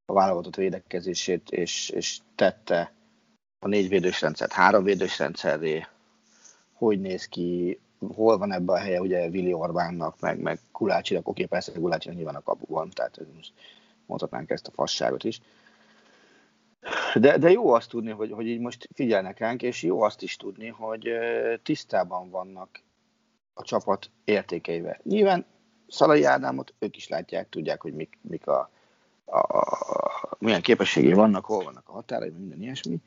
[0.05, 2.93] a válogatott védekezését, és, és tette
[3.59, 5.87] a négy védős rendszert három védős rendszerré,
[6.73, 7.81] hogy néz ki
[8.15, 12.35] hol van ebben a helye ugye Vili Orbánnak, meg, meg Kulácsinak, oké, persze Kulácsinak nyilván
[12.35, 13.53] a kapuban, tehát most
[14.07, 15.41] mondhatnánk ezt a fasságot is.
[17.15, 20.37] De, de jó azt tudni, hogy, hogy így most figyelnek ránk, és jó azt is
[20.37, 21.09] tudni, hogy
[21.63, 22.83] tisztában vannak
[23.55, 25.01] a csapat értékeivel.
[25.03, 25.47] Nyilván
[25.89, 28.71] Szalai Ádámot ők is látják, tudják, hogy mik, mik a,
[29.25, 32.99] a, a, milyen képességei vannak, hol vannak a határai, minden ilyesmi.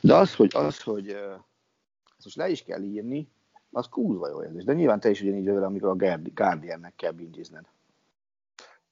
[0.00, 3.28] De az, hogy, az, hogy ezt most le is kell írni,
[3.70, 4.64] az kúzva jó érzés.
[4.64, 7.64] De nyilván te is ugyanígy vele, amikor a Guardiannek kell bingizned.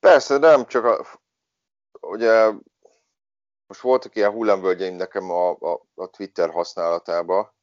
[0.01, 1.07] Persze, nem csak a,
[2.01, 2.53] ugye
[3.67, 7.55] most voltak ilyen hullámvölgyeim nekem a, a, a Twitter használatába,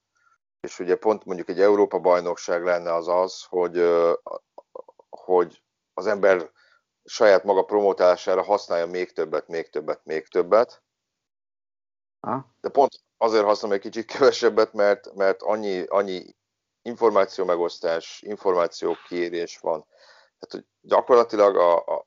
[0.59, 3.83] és ugye pont mondjuk egy Európa bajnokság lenne az az, hogy,
[5.09, 6.51] hogy az ember
[7.03, 10.83] saját maga promotálására használja még többet, még többet, még többet.
[12.61, 16.35] De pont azért használom egy kicsit kevesebbet, mert, mert annyi, annyi
[16.85, 19.85] információ megosztás, információ kérés van.
[20.39, 22.05] Tehát, hogy gyakorlatilag a, a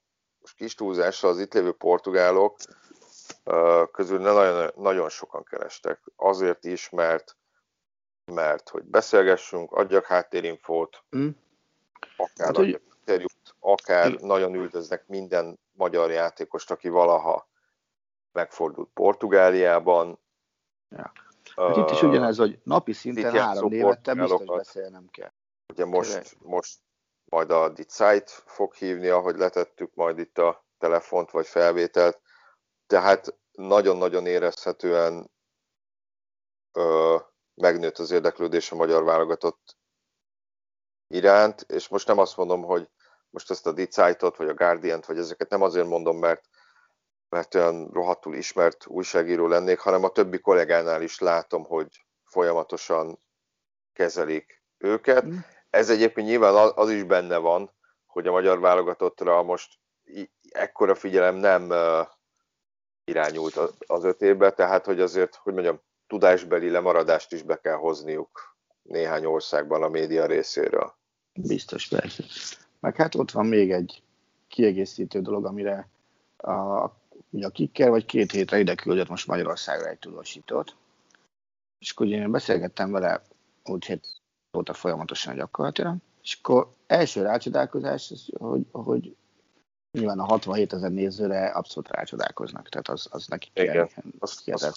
[0.57, 2.57] kis túlzással az itt lévő portugálok
[3.93, 6.01] közül ne nagyon, nagyon sokan kerestek.
[6.17, 7.37] Azért is, mert
[8.33, 11.29] mert hogy beszélgessünk, adjak háttérinfót, mm.
[12.17, 12.81] akár hát, hogy...
[12.99, 14.27] interjút, akár Igen.
[14.27, 17.49] nagyon üldöznek minden magyar játékost, aki valaha
[18.33, 20.19] megfordult Portugáliában.
[20.89, 21.13] Ja.
[21.59, 25.33] Hát itt is ugyanez, hogy napi szinten három névet te biztos beszélnem kell.
[25.73, 26.79] Ugye most, most
[27.25, 32.21] majd a Dicite fog hívni, ahogy letettük majd itt a telefont vagy felvételt,
[32.87, 35.31] tehát nagyon-nagyon érezhetően
[36.73, 37.21] uh,
[37.55, 39.77] megnőtt az érdeklődés a magyar válogatott
[41.07, 42.91] iránt, és most nem azt mondom, hogy
[43.31, 46.49] most ezt a Dicite-ot, vagy a Guardian-t, vagy ezeket nem azért mondom, mert,
[47.29, 53.19] mert olyan rohadtul ismert újságíró lennék, hanem a többi kollégánál is látom, hogy folyamatosan
[53.93, 55.25] kezelik őket.
[55.25, 55.37] Mm.
[55.71, 57.71] Ez egyébként nyilván az is benne van,
[58.07, 59.79] hogy a magyar válogatottra most
[60.51, 61.73] ekkora figyelem nem
[63.05, 68.57] irányult az öt évbe, tehát hogy azért, hogy mondjam, tudásbeli lemaradást is be kell hozniuk
[68.83, 70.95] néhány országban a média részéről.
[71.35, 72.25] Biztos, persze.
[72.81, 74.03] Meg hát ott van még egy
[74.49, 75.89] kiegészítő dolog, amire
[76.37, 76.91] a,
[77.31, 80.77] ugye a kicker vagy két hétre ide küldött most Magyarországra egy tudósítót.
[81.79, 83.23] És akkor én beszélgettem vele,
[83.65, 84.01] úgyhogy
[84.51, 85.97] voltak folyamatosan gyakorlatilag.
[86.23, 89.17] És akkor első rácsodálkozás, hogy, hogy
[89.93, 93.89] nyilván a 67 ezer nézőre abszolút rácsodálkoznak, tehát az, az neki Igen,
[94.19, 94.73] az, az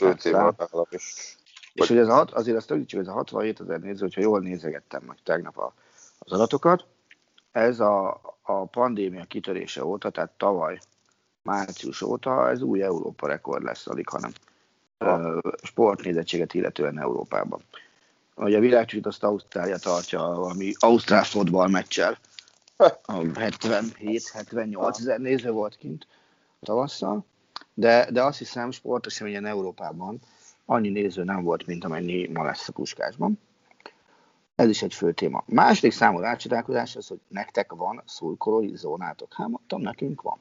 [0.89, 1.37] is.
[1.73, 4.39] És hogy ez a, azért azt tudjuk, hogy ez a 67 ezer néző, hogyha jól
[4.39, 5.73] nézegettem meg tegnap a,
[6.19, 6.85] az adatokat,
[7.51, 10.79] ez a, a pandémia kitörése óta, tehát tavaly
[11.43, 14.31] március óta ez új Európa rekord lesz, alig, hanem
[15.63, 17.61] sportnézettséget illetően Európában.
[18.35, 22.17] Ugye a világcsúcsot azt Ausztrália tartja valami Ausztrál fotball meccsel,
[22.77, 26.07] 77-78 ezer néző volt kint
[26.61, 27.25] tavasszal,
[27.73, 30.19] de, de azt hiszem sporteseményen Európában
[30.65, 33.39] annyi néző nem volt, mint amennyi ma lesz a puskásban.
[34.55, 35.43] Ez is egy fő téma.
[35.45, 39.33] Második számú rácsodálkozás az, hogy nektek van szurkolói zónátok.
[39.33, 40.39] Hát mondtam, nekünk van.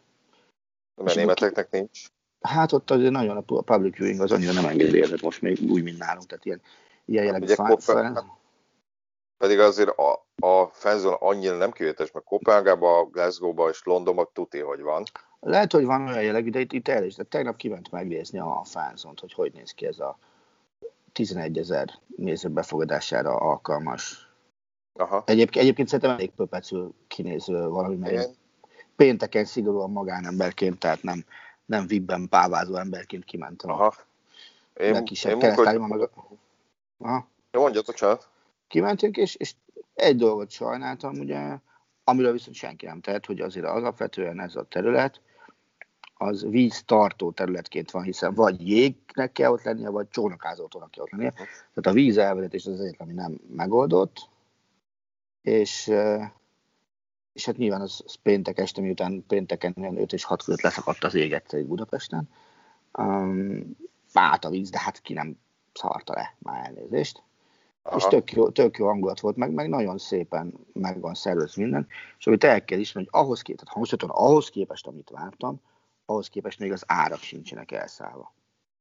[1.04, 2.06] Mert németeknek nincs.
[2.40, 5.98] Hát ott azért nagyon a public viewing az annyira nem engedi most még úgy, mint
[5.98, 6.60] nálunk, tehát ilyen,
[7.04, 8.24] ilyen jellegű hát,
[9.40, 14.80] pedig azért a, a fanzone annyira nem kivétes, mert Kopenhágában, Glasgow-ba és Londonban tuti, hogy
[14.80, 15.02] van.
[15.40, 17.14] Lehet, hogy van olyan jellegű, de itt, itt el is.
[17.14, 20.18] De tegnap kiment megnézni a fanzont, hogy hogy néz ki ez a
[21.12, 24.32] 11 ezer néző befogadására alkalmas.
[24.92, 25.22] Aha.
[25.26, 28.30] Egyébként, egyébként szerintem elég pöpecül kinéző valami, mert
[29.00, 31.24] pénteken szigorúan magánemberként, tehát nem,
[31.64, 33.70] nem vibben pávázó emberként kimentem.
[33.70, 33.94] Aha.
[34.74, 35.88] Én, én munkahol...
[35.88, 36.10] meg a...
[36.98, 37.28] Aha.
[37.50, 38.28] Jó, mondjatok csak
[38.68, 39.54] kimentünk, és, és
[39.94, 41.58] egy dolgot sajnáltam, ugye,
[42.04, 45.20] amiről viszont senki nem tehet, hogy azért alapvetően ez a terület,
[46.14, 51.10] az víz tartó területként van, hiszen vagy jégnek kell ott lennie, vagy csónakázótónak kell ott
[51.10, 51.32] lennie.
[51.32, 54.28] Tehát a víz elvezetés az egyetlen, ami nem megoldott,
[55.42, 55.90] és,
[57.32, 61.14] és hát nyilván az, az péntek este, miután pénteken 5 és 6 között leszakadt az
[61.14, 62.28] ég egyszer Budapesten.
[62.92, 63.76] Um,
[64.12, 65.38] állt a víz, de hát ki nem
[65.72, 67.22] szarta le, már elnézést.
[67.82, 67.96] Aha.
[67.96, 71.86] és tök jó, tök jó hangulat volt, meg, meg nagyon szépen meg van szervez minden,
[72.18, 75.60] és amit el kell ismerni, hogy ahhoz képest, tehát hangsúlyozottan ahhoz képest, amit vártam,
[76.04, 78.34] ahhoz képest még az árak sincsenek elszállva.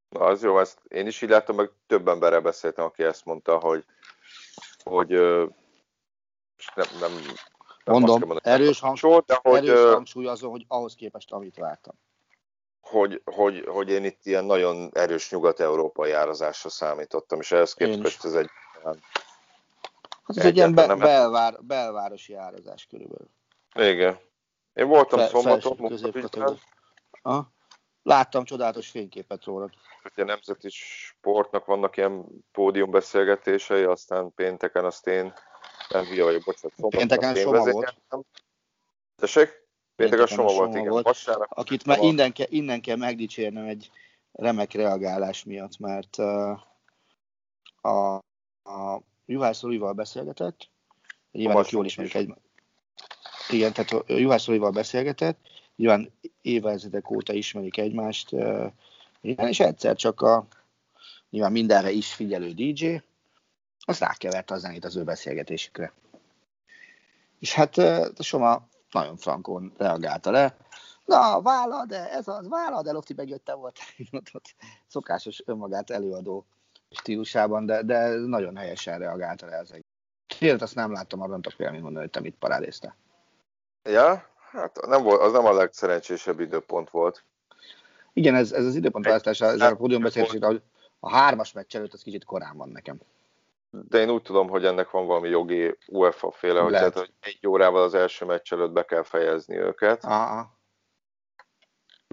[0.10, 3.58] Na, az jó, ezt én is így láttam, meg több emberrel beszéltem, aki ezt mondta,
[3.58, 3.86] hogy,
[4.84, 5.10] hogy
[6.76, 7.12] nem, nem
[7.92, 11.94] Mondom, erős, hangsúly, de hogy, erős hangsúly azon, hogy ahhoz képest, amit vártam.
[12.82, 18.34] Hogy, hogy, hogy én itt ilyen nagyon erős nyugat-európai árazásra számítottam, és ehhez képest ez
[18.34, 18.50] egy
[20.30, 23.30] az egy ilyen be, belvár, belvárosi árazás körülbelül.
[23.76, 24.20] Igen.
[24.74, 26.60] Én voltam Fe, szombaton.
[28.04, 29.70] Láttam csodálatos fényképet róla.
[30.04, 35.34] Ugye nemzeti sportnak vannak ilyen pódiumbeszélgetései, aztán pénteken azt én
[35.90, 37.96] nem hülye vagyok, bocsánat, szombaton pénteken Soma volt.
[39.16, 39.68] Tessék?
[39.96, 40.90] Pénteken Soma, Soma volt, igen.
[40.90, 43.92] Volt, Vasárnap, akit már innen, ke, innen kell megdicsérnem egy
[44.32, 46.60] remek reagálás miatt, mert uh,
[47.82, 48.22] a
[48.70, 50.70] a Juhász Rújval beszélgetett,
[51.32, 52.34] nyilván jól ismerik egy...
[53.50, 55.38] Igen, tehát Juhász Rújval beszélgetett,
[55.76, 56.12] nyilván
[56.42, 58.32] évezredek óta ismerik egymást,
[59.22, 60.48] igen, és egyszer csak a
[61.30, 62.96] nyilván mindenre is figyelő DJ,
[63.90, 65.94] az rákevert a zenét az ő beszélgetésükre.
[67.40, 70.58] És hát a Soma nagyon frankon reagálta le,
[71.06, 73.80] na, vállal, de ez az, vállal, de Lofti megjötte volt.
[74.88, 76.46] Szokásos önmagát előadó
[76.92, 79.86] stílusában, de, de nagyon helyesen reagálta le az egész.
[80.40, 82.96] Tényleg azt nem láttam, arra nem tudok véleményt mondani, hogy te mit parádézte.
[83.84, 87.24] Ja, hát nem volt, az nem a legszerencsésebb időpont volt.
[88.14, 90.62] Igen, ez, ez az időpont választás, ez a pódiumbeszélésére, hogy
[91.00, 93.00] a hármas meccs előtt az kicsit korán van nekem.
[93.70, 97.48] De én úgy tudom, hogy ennek van valami jogi UEFA féle, hogy, tehát, hogy egy
[97.48, 100.04] órával az első meccs előtt be kell fejezni őket.
[100.04, 100.60] Aha.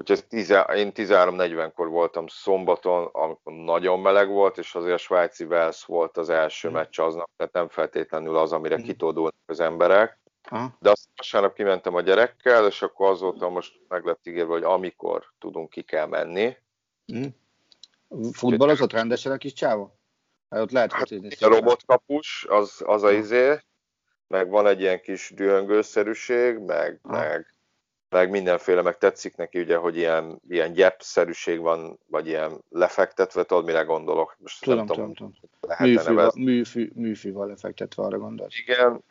[0.01, 6.17] Úgyhogy én 13.40-kor voltam szombaton, amikor nagyon meleg volt, és azért a svájci Wales volt
[6.17, 6.73] az első mm.
[6.73, 8.83] meccs aznap, tehát nem feltétlenül az, amire mm.
[8.83, 10.21] kitódulnak az emberek.
[10.49, 10.77] Aha.
[10.79, 15.25] De azt vasárnap kimentem a gyerekkel, és akkor azóta most meg lett ígérve, hogy amikor
[15.39, 16.57] tudunk, ki kell menni.
[17.13, 17.25] Mm.
[18.33, 19.96] Futballozott rendesen a kis csáva?
[20.51, 23.59] Hát ott lehet hát, A robotkapus, az, az a izé,
[24.27, 27.55] meg van egy ilyen kis dühöngőszerűség, meg, meg,
[28.09, 33.65] meg mindenféle, meg tetszik neki ugye, hogy ilyen, ilyen gyepszerűség van, vagy ilyen lefektetve, tudod,
[33.65, 34.37] mire gondolok?
[34.39, 35.33] Most tudom, nem tudom, tudom.
[35.79, 38.59] Műfűval, műfű, műfűval lefektetve arra gondolsz.
[38.59, 39.05] Igen,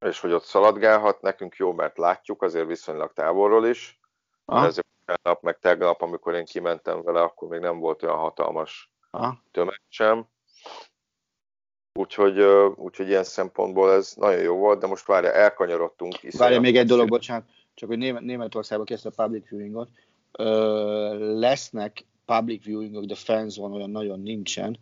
[0.00, 4.00] és hogy ott szaladgálhat, nekünk jó, mert látjuk azért viszonylag távolról is.
[4.44, 4.66] Aha.
[4.66, 4.86] Ezért
[5.22, 9.42] nap, meg tegnap, amikor én kimentem vele, akkor még nem volt olyan hatalmas Aha.
[9.50, 10.26] tömeg sem.
[11.92, 12.40] Úgyhogy,
[12.74, 16.20] úgyhogy ilyen szempontból ez nagyon jó volt, de most várja, elkanyarodtunk.
[16.30, 17.44] Várja, még egy dolog, bocsánat,
[17.74, 19.88] csak hogy Német, Németországban kezdte a public viewingot.
[20.32, 24.78] Ö, lesznek public viewingok, de fans van olyan nagyon nincsen.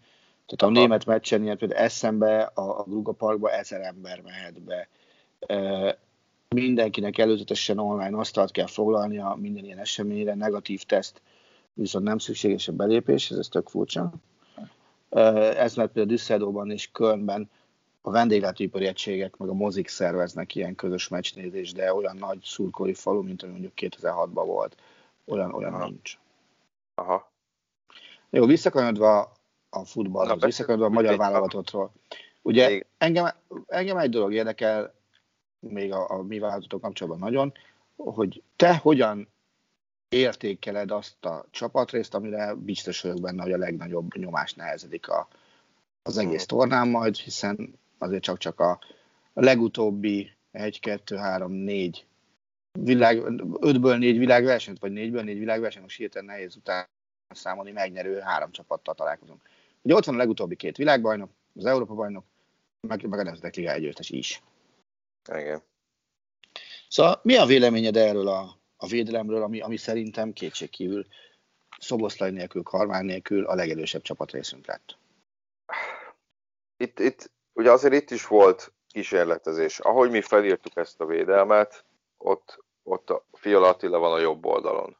[0.46, 0.70] Tehát a Aha.
[0.70, 4.88] német meccsen ilyen például eszembe, a, a Gruga Parkba ezer ember mehet be.
[5.46, 5.90] Ö,
[6.48, 11.20] mindenkinek előzetesen online asztalt kell foglalnia minden ilyen eseményre, negatív teszt
[11.76, 14.12] viszont nem szükséges a belépés, ez, ez tök furcsa.
[15.10, 17.50] Ez mert például Düsseldorfban és Kölnben
[18.00, 23.22] a vendéglátóipari egységek meg a mozik szerveznek ilyen közös meccsnézést, de olyan nagy szurkolói falu,
[23.22, 24.76] mint ami mondjuk 2006-ban volt,
[25.24, 25.84] olyan, olyan Aha.
[25.84, 26.18] nincs.
[26.94, 27.30] Aha.
[28.30, 29.32] Jó, visszakanyodva
[29.70, 31.92] a futballhoz, visszakanyodva a magyar válogatotról.
[32.42, 33.26] Ugye engem,
[33.66, 34.94] engem egy dolog érdekel,
[35.58, 37.52] még a, a mi változatok kapcsolatban nagyon,
[37.96, 39.28] hogy te hogyan
[40.16, 45.28] értékeled azt a csapatrészt, amire biztos vagyok benne, hogy a legnagyobb nyomás nehezedik a,
[46.02, 46.58] az egész hmm.
[46.58, 48.70] tornán majd, hiszen azért csak-csak a,
[49.32, 52.06] a legutóbbi 1, 2, 3, 4
[52.72, 56.88] világ, 5-ből 4 világversenyt, vagy 4-ből 4 világversenyt, most hirtelen nehéz utána
[57.28, 59.42] számolni, megnyerő három csapattal találkozunk.
[59.82, 62.24] Ugye ott van a legutóbbi két világbajnok, az Európa bajnok,
[62.88, 64.42] meg, meg a Nemzetek Liga egyőttes is.
[65.34, 65.62] Igen.
[66.88, 71.06] Szóval mi a véleményed erről a, a védelemről, ami, ami szerintem kétségkívül
[71.78, 74.98] Szoboszlai nélkül, Karmán nélkül a legerősebb csapatrészünk lett?
[76.76, 79.78] Itt, itt, ugye azért itt is volt kísérletezés.
[79.78, 81.84] Ahogy mi felírtuk ezt a védelmet,
[82.16, 84.96] ott, ott a Fiala Attila van a jobb oldalon.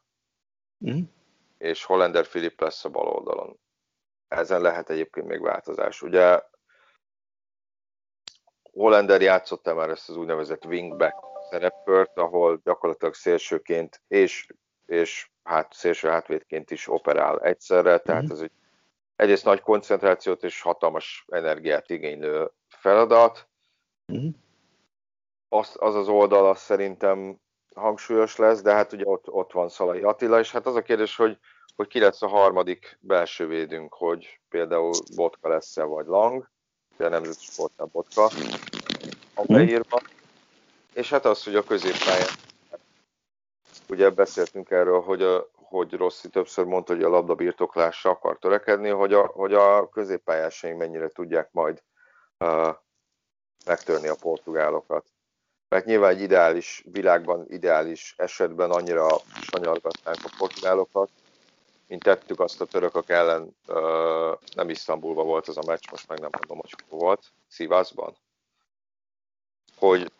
[0.89, 1.01] Mm.
[1.57, 3.59] És Hollander Filip lesz a bal oldalon.
[4.27, 6.01] Ezen lehet egyébként még változás.
[6.01, 6.41] Ugye
[8.71, 11.15] Hollander játszott már ezt az úgynevezett wingback
[11.49, 14.47] szerepkört, ahol gyakorlatilag szélsőként és,
[14.85, 18.31] és hát szélső hátvédként is operál egyszerre, tehát mm-hmm.
[18.31, 18.51] ez egy
[19.15, 23.47] egyrészt nagy koncentrációt és hatalmas energiát igénylő feladat.
[24.13, 24.29] Mm-hmm.
[25.49, 27.39] Az, az az oldal az szerintem
[27.75, 31.15] hangsúlyos lesz, de hát ugye ott, ott van Szalai Attila, és hát az a kérdés,
[31.15, 31.37] hogy,
[31.75, 36.49] hogy ki lesz a harmadik belső védünk, hogy például Botka lesz-e vagy Lang,
[36.97, 38.25] de nemzeti sportnál Botka
[39.35, 39.53] a mhm.
[39.53, 40.01] beírva.
[40.97, 42.27] És hát az, hogy a középpályán,
[43.89, 48.89] ugye beszéltünk erről, hogy, a, hogy Rossi többször mondta, hogy a labda birtoklásra akar törekedni,
[48.89, 51.83] hogy a, hogy a középpályásaink mennyire tudják majd
[52.39, 52.75] uh,
[53.65, 55.05] megtörni a portugálokat.
[55.69, 59.07] Mert nyilván egy ideális világban, ideális esetben annyira
[59.41, 61.09] sanyargatnánk a portugálokat,
[61.87, 66.19] mint tettük azt a törökök ellen, uh, nem Isztambulban volt az a meccs, most meg
[66.19, 68.15] nem mondom, hogy volt, Szívászban,
[69.75, 70.11] hogy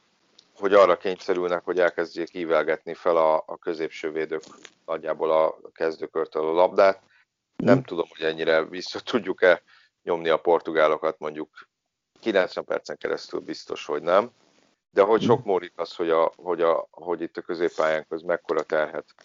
[0.57, 4.43] hogy arra kényszerülnek, hogy elkezdjék ívelgetni fel a, a középső védők
[4.85, 7.01] nagyjából a kezdőkörtől a labdát.
[7.55, 7.81] Nem mm.
[7.81, 9.61] tudom, hogy ennyire vissza tudjuk-e
[10.03, 11.67] nyomni a portugálokat, mondjuk
[12.19, 14.31] 90 percen keresztül biztos, hogy nem.
[14.91, 18.63] De hogy sok múlik az, hogy, a, hogy, a, hogy itt a középpályán köz mekkora
[18.63, 19.15] terhet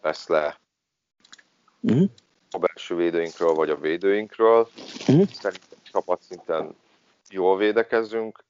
[0.00, 0.60] vesz le
[1.92, 2.04] mm.
[2.50, 4.68] a belső védőinkről, vagy a védőinkről.
[5.12, 5.22] Mm.
[5.22, 6.76] Szerintem csapatszinten
[7.28, 8.44] jól védekezünk,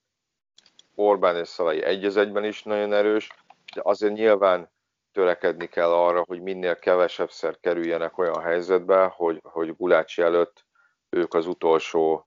[0.94, 3.28] Orbán és Szalai egy egyben is nagyon erős,
[3.74, 4.70] de azért nyilván
[5.12, 10.64] törekedni kell arra, hogy minél kevesebbszer kerüljenek olyan helyzetbe, hogy, hogy Gulácsi előtt
[11.10, 12.26] ők az utolsó,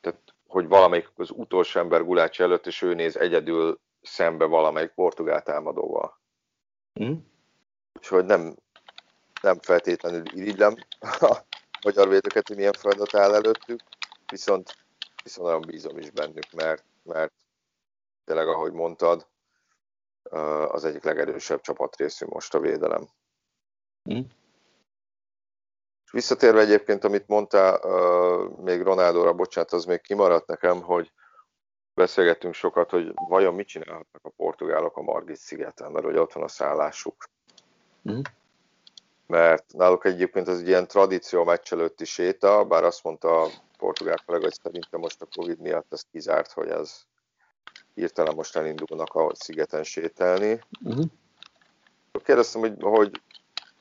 [0.00, 5.42] tehát hogy valamelyik az utolsó ember Gulácsi előtt, és ő néz egyedül szembe valamelyik portugál
[5.42, 6.20] támadóval.
[7.04, 7.12] Mm.
[7.94, 8.56] Úgyhogy nem,
[9.42, 11.36] nem feltétlenül irigylem a
[11.84, 13.80] magyar védőket, hogy milyen feladat áll előttük,
[14.30, 14.76] viszont,
[15.22, 17.32] viszont nagyon bízom is bennük, mert, mert
[18.24, 19.28] tényleg, ahogy mondtad,
[20.68, 23.08] az egyik legerősebb csapatrészű most a védelem.
[24.14, 24.20] Mm.
[26.12, 27.80] Visszatérve egyébként, amit mondtál,
[28.56, 31.12] még Ronaldóra, bocsánat, az még kimaradt nekem, hogy
[31.94, 36.42] beszélgettünk sokat, hogy vajon mit csinálhatnak a portugálok a Margit szigeten, mert hogy ott van
[36.42, 37.24] a szállásuk.
[38.10, 38.20] Mm.
[39.26, 43.48] Mert náluk egyébként az egy ilyen tradíció meccs előtti séta, bár azt mondta a
[43.78, 47.02] portugál kollega, hogy szerintem most a Covid miatt ez kizárt, hogy ez
[47.94, 50.60] hirtelen most elindulnak a szigeten sétálni.
[50.84, 51.04] Uh-huh.
[52.24, 53.20] Kérdeztem, hogy, hogy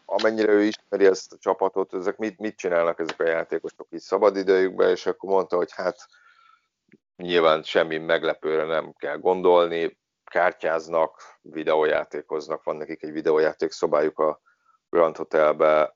[0.05, 4.89] amennyire ő ismeri ezt a csapatot, ezek mit, mit csinálnak ezek a játékosok így szabadidejükben,
[4.89, 6.07] és akkor mondta, hogy hát
[7.15, 14.41] nyilván semmi meglepőre nem kell gondolni, kártyáznak, videójátékoznak, van nekik egy videójáték szobájuk a
[14.89, 15.95] Grand Hotelbe,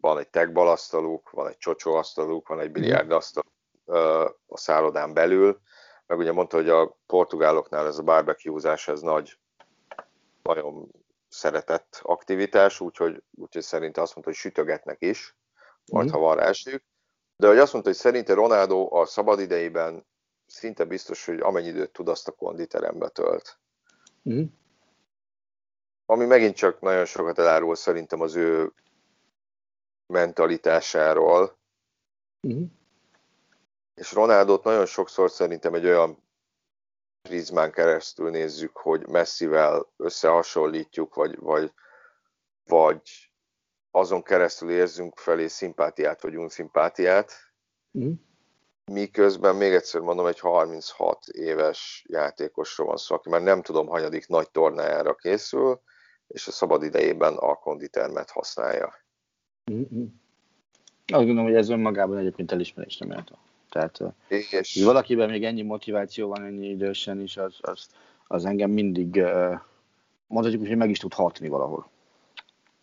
[0.00, 3.52] van egy tegbal asztaluk, van egy csocsó asztaluk, van egy biliárd asztaluk
[3.84, 5.60] uh, a szállodán belül,
[6.08, 9.38] meg ugye mondta, hogy a portugáloknál ez a barbecuezás, ez nagy,
[10.42, 10.90] nagyon
[11.28, 15.36] szeretett aktivitás, úgyhogy, úgyhogy szerinte azt mondta, hogy sütögetnek is,
[15.92, 16.10] majd mm.
[16.10, 16.50] ha van rá
[17.36, 20.06] De hogy azt mondta, hogy szerinte Ronaldo a szabadidejében
[20.46, 23.58] szinte biztos, hogy amennyi időt tud, azt a konditerembe tölt.
[24.30, 24.44] Mm.
[26.06, 28.72] Ami megint csak nagyon sokat elárul szerintem az ő
[30.06, 31.58] mentalitásáról.
[32.46, 32.64] Mm
[33.98, 36.22] és Ronaldot nagyon sokszor szerintem egy olyan
[37.22, 41.72] prizmán keresztül nézzük, hogy Messivel összehasonlítjuk, vagy, vagy,
[42.64, 43.30] vagy
[43.90, 47.32] azon keresztül érzünk felé szimpátiát, vagy unszimpátiát.
[47.98, 48.12] Mm.
[48.92, 54.28] Miközben még egyszer mondom, egy 36 éves játékosról van szó, aki már nem tudom, hanyadik
[54.28, 55.80] nagy tornájára készül,
[56.26, 58.94] és a szabad idejében a konditermet használja.
[59.70, 60.04] Mm-hmm.
[61.06, 63.38] Azt gondolom, hogy ez önmagában egyébként elismerésre méltó.
[63.70, 64.74] Tehát, és...
[64.74, 67.88] hogy valakiben még ennyi motiváció van ennyi idősen is, az, az,
[68.26, 69.22] az engem mindig
[70.26, 71.90] mondhatjuk, hogy meg is tud hatni valahol.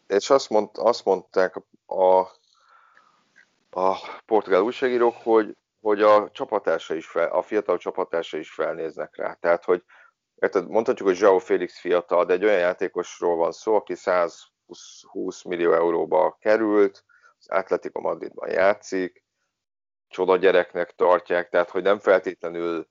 [0.08, 1.56] És azt, mond, azt mondták
[1.86, 2.20] a,
[3.80, 9.34] a portugál újságírók, hogy, hogy a csapatársa is fel, a fiatal csapatársa is felnéznek rá.
[9.34, 9.84] Tehát, hogy
[10.40, 15.74] érted, mondhatjuk, hogy João Félix fiatal, de egy olyan játékosról van szó, aki 120 millió
[15.74, 17.04] euróba került,
[17.40, 19.25] az Atletico Madridban játszik,
[20.16, 22.88] csoda gyereknek tartják, tehát hogy nem feltétlenül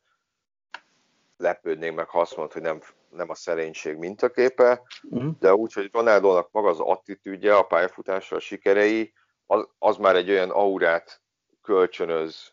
[1.36, 5.38] lepődnék meg, ha azt mondod, hogy nem, nem a szerénység mintaképe, uh-huh.
[5.38, 9.12] de úgy, hogy Ronaldónak maga az attitűdje, a pályafutása, a sikerei,
[9.46, 11.20] az, az már egy olyan aurát
[11.62, 12.52] kölcsönöz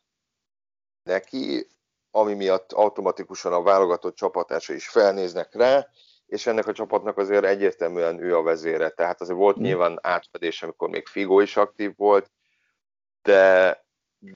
[1.03, 1.67] neki,
[2.11, 5.87] ami miatt automatikusan a válogatott csapatása is felnéznek rá,
[6.25, 8.89] és ennek a csapatnak azért egyértelműen ő a vezére.
[8.89, 9.61] Tehát azért volt mm.
[9.61, 12.31] nyilván átfedés, amikor még Figo is aktív volt,
[13.21, 13.80] de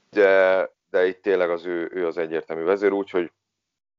[0.10, 3.32] de, de itt tényleg az ő, ő az egyértelmű vezér, úgyhogy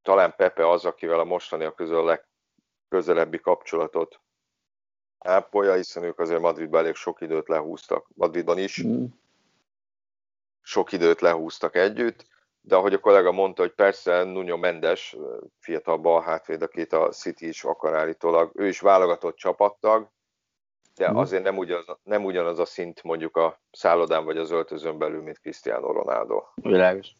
[0.03, 2.19] talán Pepe az, akivel a mostani közül a
[2.89, 4.21] legközelebbi kapcsolatot
[5.19, 9.05] ápolja, hiszen ők azért Madridban elég sok időt lehúztak, Madridban is mm.
[10.63, 12.27] sok időt lehúztak együtt,
[12.61, 15.17] de ahogy a kollega mondta, hogy persze Nuno Mendes,
[15.59, 20.11] fiatal bal hátvéd, akit a City is akar állítólag, ő is válogatott csapattag,
[20.97, 21.17] de mm.
[21.17, 25.39] azért nem ugyanaz, nem ugyanaz a szint mondjuk a szállodán vagy az öltözön belül, mint
[25.39, 26.43] Cristiano Ronaldo.
[26.55, 27.17] Világos.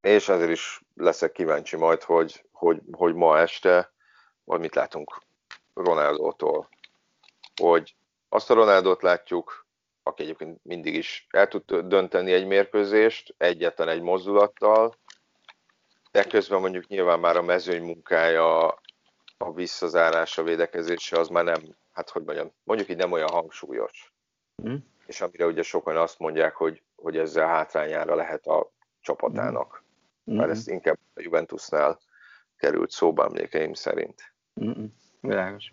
[0.00, 3.92] És ezért is leszek kíváncsi majd, hogy, hogy, hogy ma este,
[4.44, 5.22] vagy mit látunk
[5.74, 6.68] Ronaldótól.
[7.60, 7.96] Hogy
[8.28, 9.66] azt a Ronaldot látjuk,
[10.02, 14.94] aki egyébként mindig is el tud dönteni egy mérkőzést, egyetlen egy mozdulattal,
[16.10, 18.66] de közben mondjuk nyilván már a mezőny munkája,
[19.38, 24.12] a visszazárása, a védekezése az már nem hát hogy mondjam, mondjuk így nem olyan hangsúlyos.
[24.68, 24.74] Mm.
[25.06, 29.82] És amire ugye sokan azt mondják, hogy, hogy ezzel hátrányára lehet a csapatának.
[30.30, 30.36] Mm.
[30.36, 31.98] Mert ez inkább a Juventusnál
[32.56, 34.34] került szóba emlékeim szerint.
[34.64, 34.84] Mm.
[35.20, 35.72] Világos.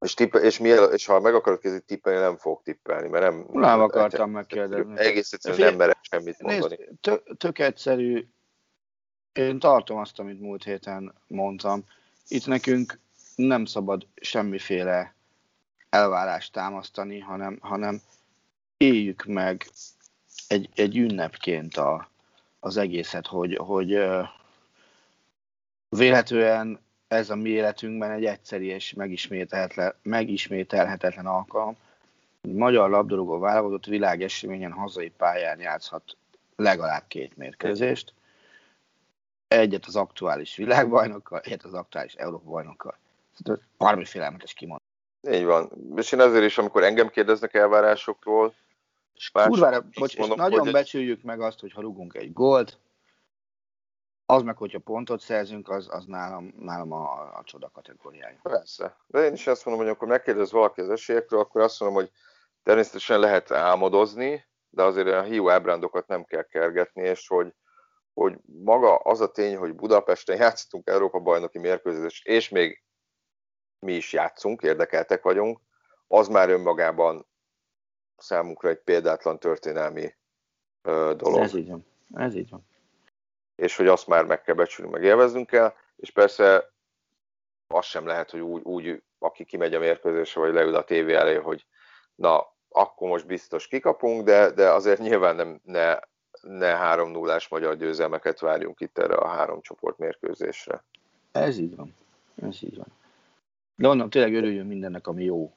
[0.00, 3.46] És, tippe, és, mi, és ha meg akarod kezdeni tippelni, nem fog tippelni, mert nem...
[3.52, 4.98] Nem akartam megkérdezni.
[4.98, 6.76] Egész egyszerűen nem merek semmit mondani.
[6.76, 8.28] Nézd, tök, tök egyszerű.
[9.32, 11.84] Én tartom azt, amit múlt héten mondtam.
[12.28, 12.98] Itt nekünk
[13.36, 15.14] nem szabad semmiféle
[15.90, 18.00] elvárást támasztani, hanem, hanem
[18.76, 19.66] éljük meg
[20.48, 22.08] egy, egy ünnepként a,
[22.60, 23.98] az egészet, hogy, hogy
[25.88, 26.78] véletlenül
[27.08, 31.76] ez a mi életünkben egy egyszeri és megismételhetetlen, megismételhetetlen alkalom.
[32.40, 36.16] Magyar labdarúgó válogatott világeseményen hazai pályán játszhat
[36.56, 38.14] legalább két mérkőzést.
[39.48, 42.98] Egyet az aktuális világbajnokkal, egyet az aktuális Európa bajnokkal.
[43.76, 44.54] Valami félelmetes.
[45.28, 45.70] Így van.
[45.96, 48.54] És én azért is, amikor engem kérdeznek elvárásokról,
[49.14, 50.72] és kurvára, bocs, mondom, és nagyon hogy...
[50.72, 52.78] becsüljük meg azt, hogy ha rugunk egy gólt,
[54.30, 58.38] az meg, hogyha pontot szerzünk, az, az nálam, nálam a, a csoda kategóriája.
[58.42, 58.96] Persze.
[59.06, 62.10] De én is azt mondom, hogy akkor megkérdez valaki az esélyekről, akkor azt mondom, hogy
[62.62, 67.54] természetesen lehet álmodozni, de azért a hiú ábrándokat nem kell kergetni, és hogy,
[68.12, 72.82] hogy maga az a tény, hogy Budapesten játszottunk Európa-bajnoki mérkőzést, és még
[73.80, 75.60] mi is játszunk, érdekeltek vagyunk,
[76.08, 77.26] az már önmagában
[78.16, 80.14] számunkra egy példátlan történelmi
[80.82, 81.40] ö, dolog.
[81.40, 81.86] Ez így van.
[82.14, 82.66] Ez így van.
[83.54, 86.72] És hogy azt már meg kell becsülni, meg élveznünk kell, és persze
[87.66, 91.34] az sem lehet, hogy úgy, úgy aki kimegy a mérkőzésre, vagy leül a tévé elé,
[91.34, 91.66] hogy
[92.14, 95.98] na, akkor most biztos kikapunk, de, de azért nyilván nem, ne,
[96.40, 100.84] ne 3 0 magyar győzelmeket várjunk itt erre a három csoport mérkőzésre.
[101.32, 101.94] Ez így van.
[102.42, 102.86] Ez így van.
[103.80, 105.52] De onnan tényleg örüljön mindennek, ami jó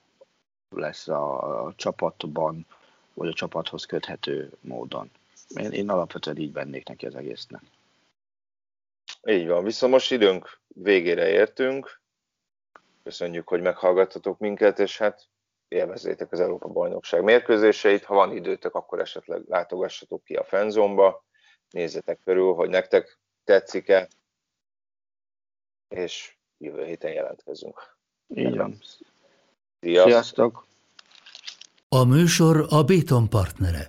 [0.69, 2.65] lesz a, a csapatban,
[3.13, 5.11] vagy a csapathoz köthető módon.
[5.47, 7.61] Én, én alapvetően így bennék neki az egésznek.
[9.24, 12.01] Így van, viszont most időnk végére értünk.
[13.03, 15.28] Köszönjük, hogy meghallgattatok minket, és hát
[15.67, 18.03] élvezzétek az Európa Bajnokság mérkőzéseit.
[18.03, 21.26] Ha van időtök, akkor esetleg látogassatok ki a fenzomba,
[21.69, 24.07] nézzetek körül, hogy nektek tetszik-e,
[25.88, 27.92] és jövő héten jelentkezünk.
[28.36, 28.77] Így van.
[29.79, 30.09] Sziasztok!
[30.09, 30.65] Sziasztok.
[31.89, 33.86] A műsor a Béton partnere.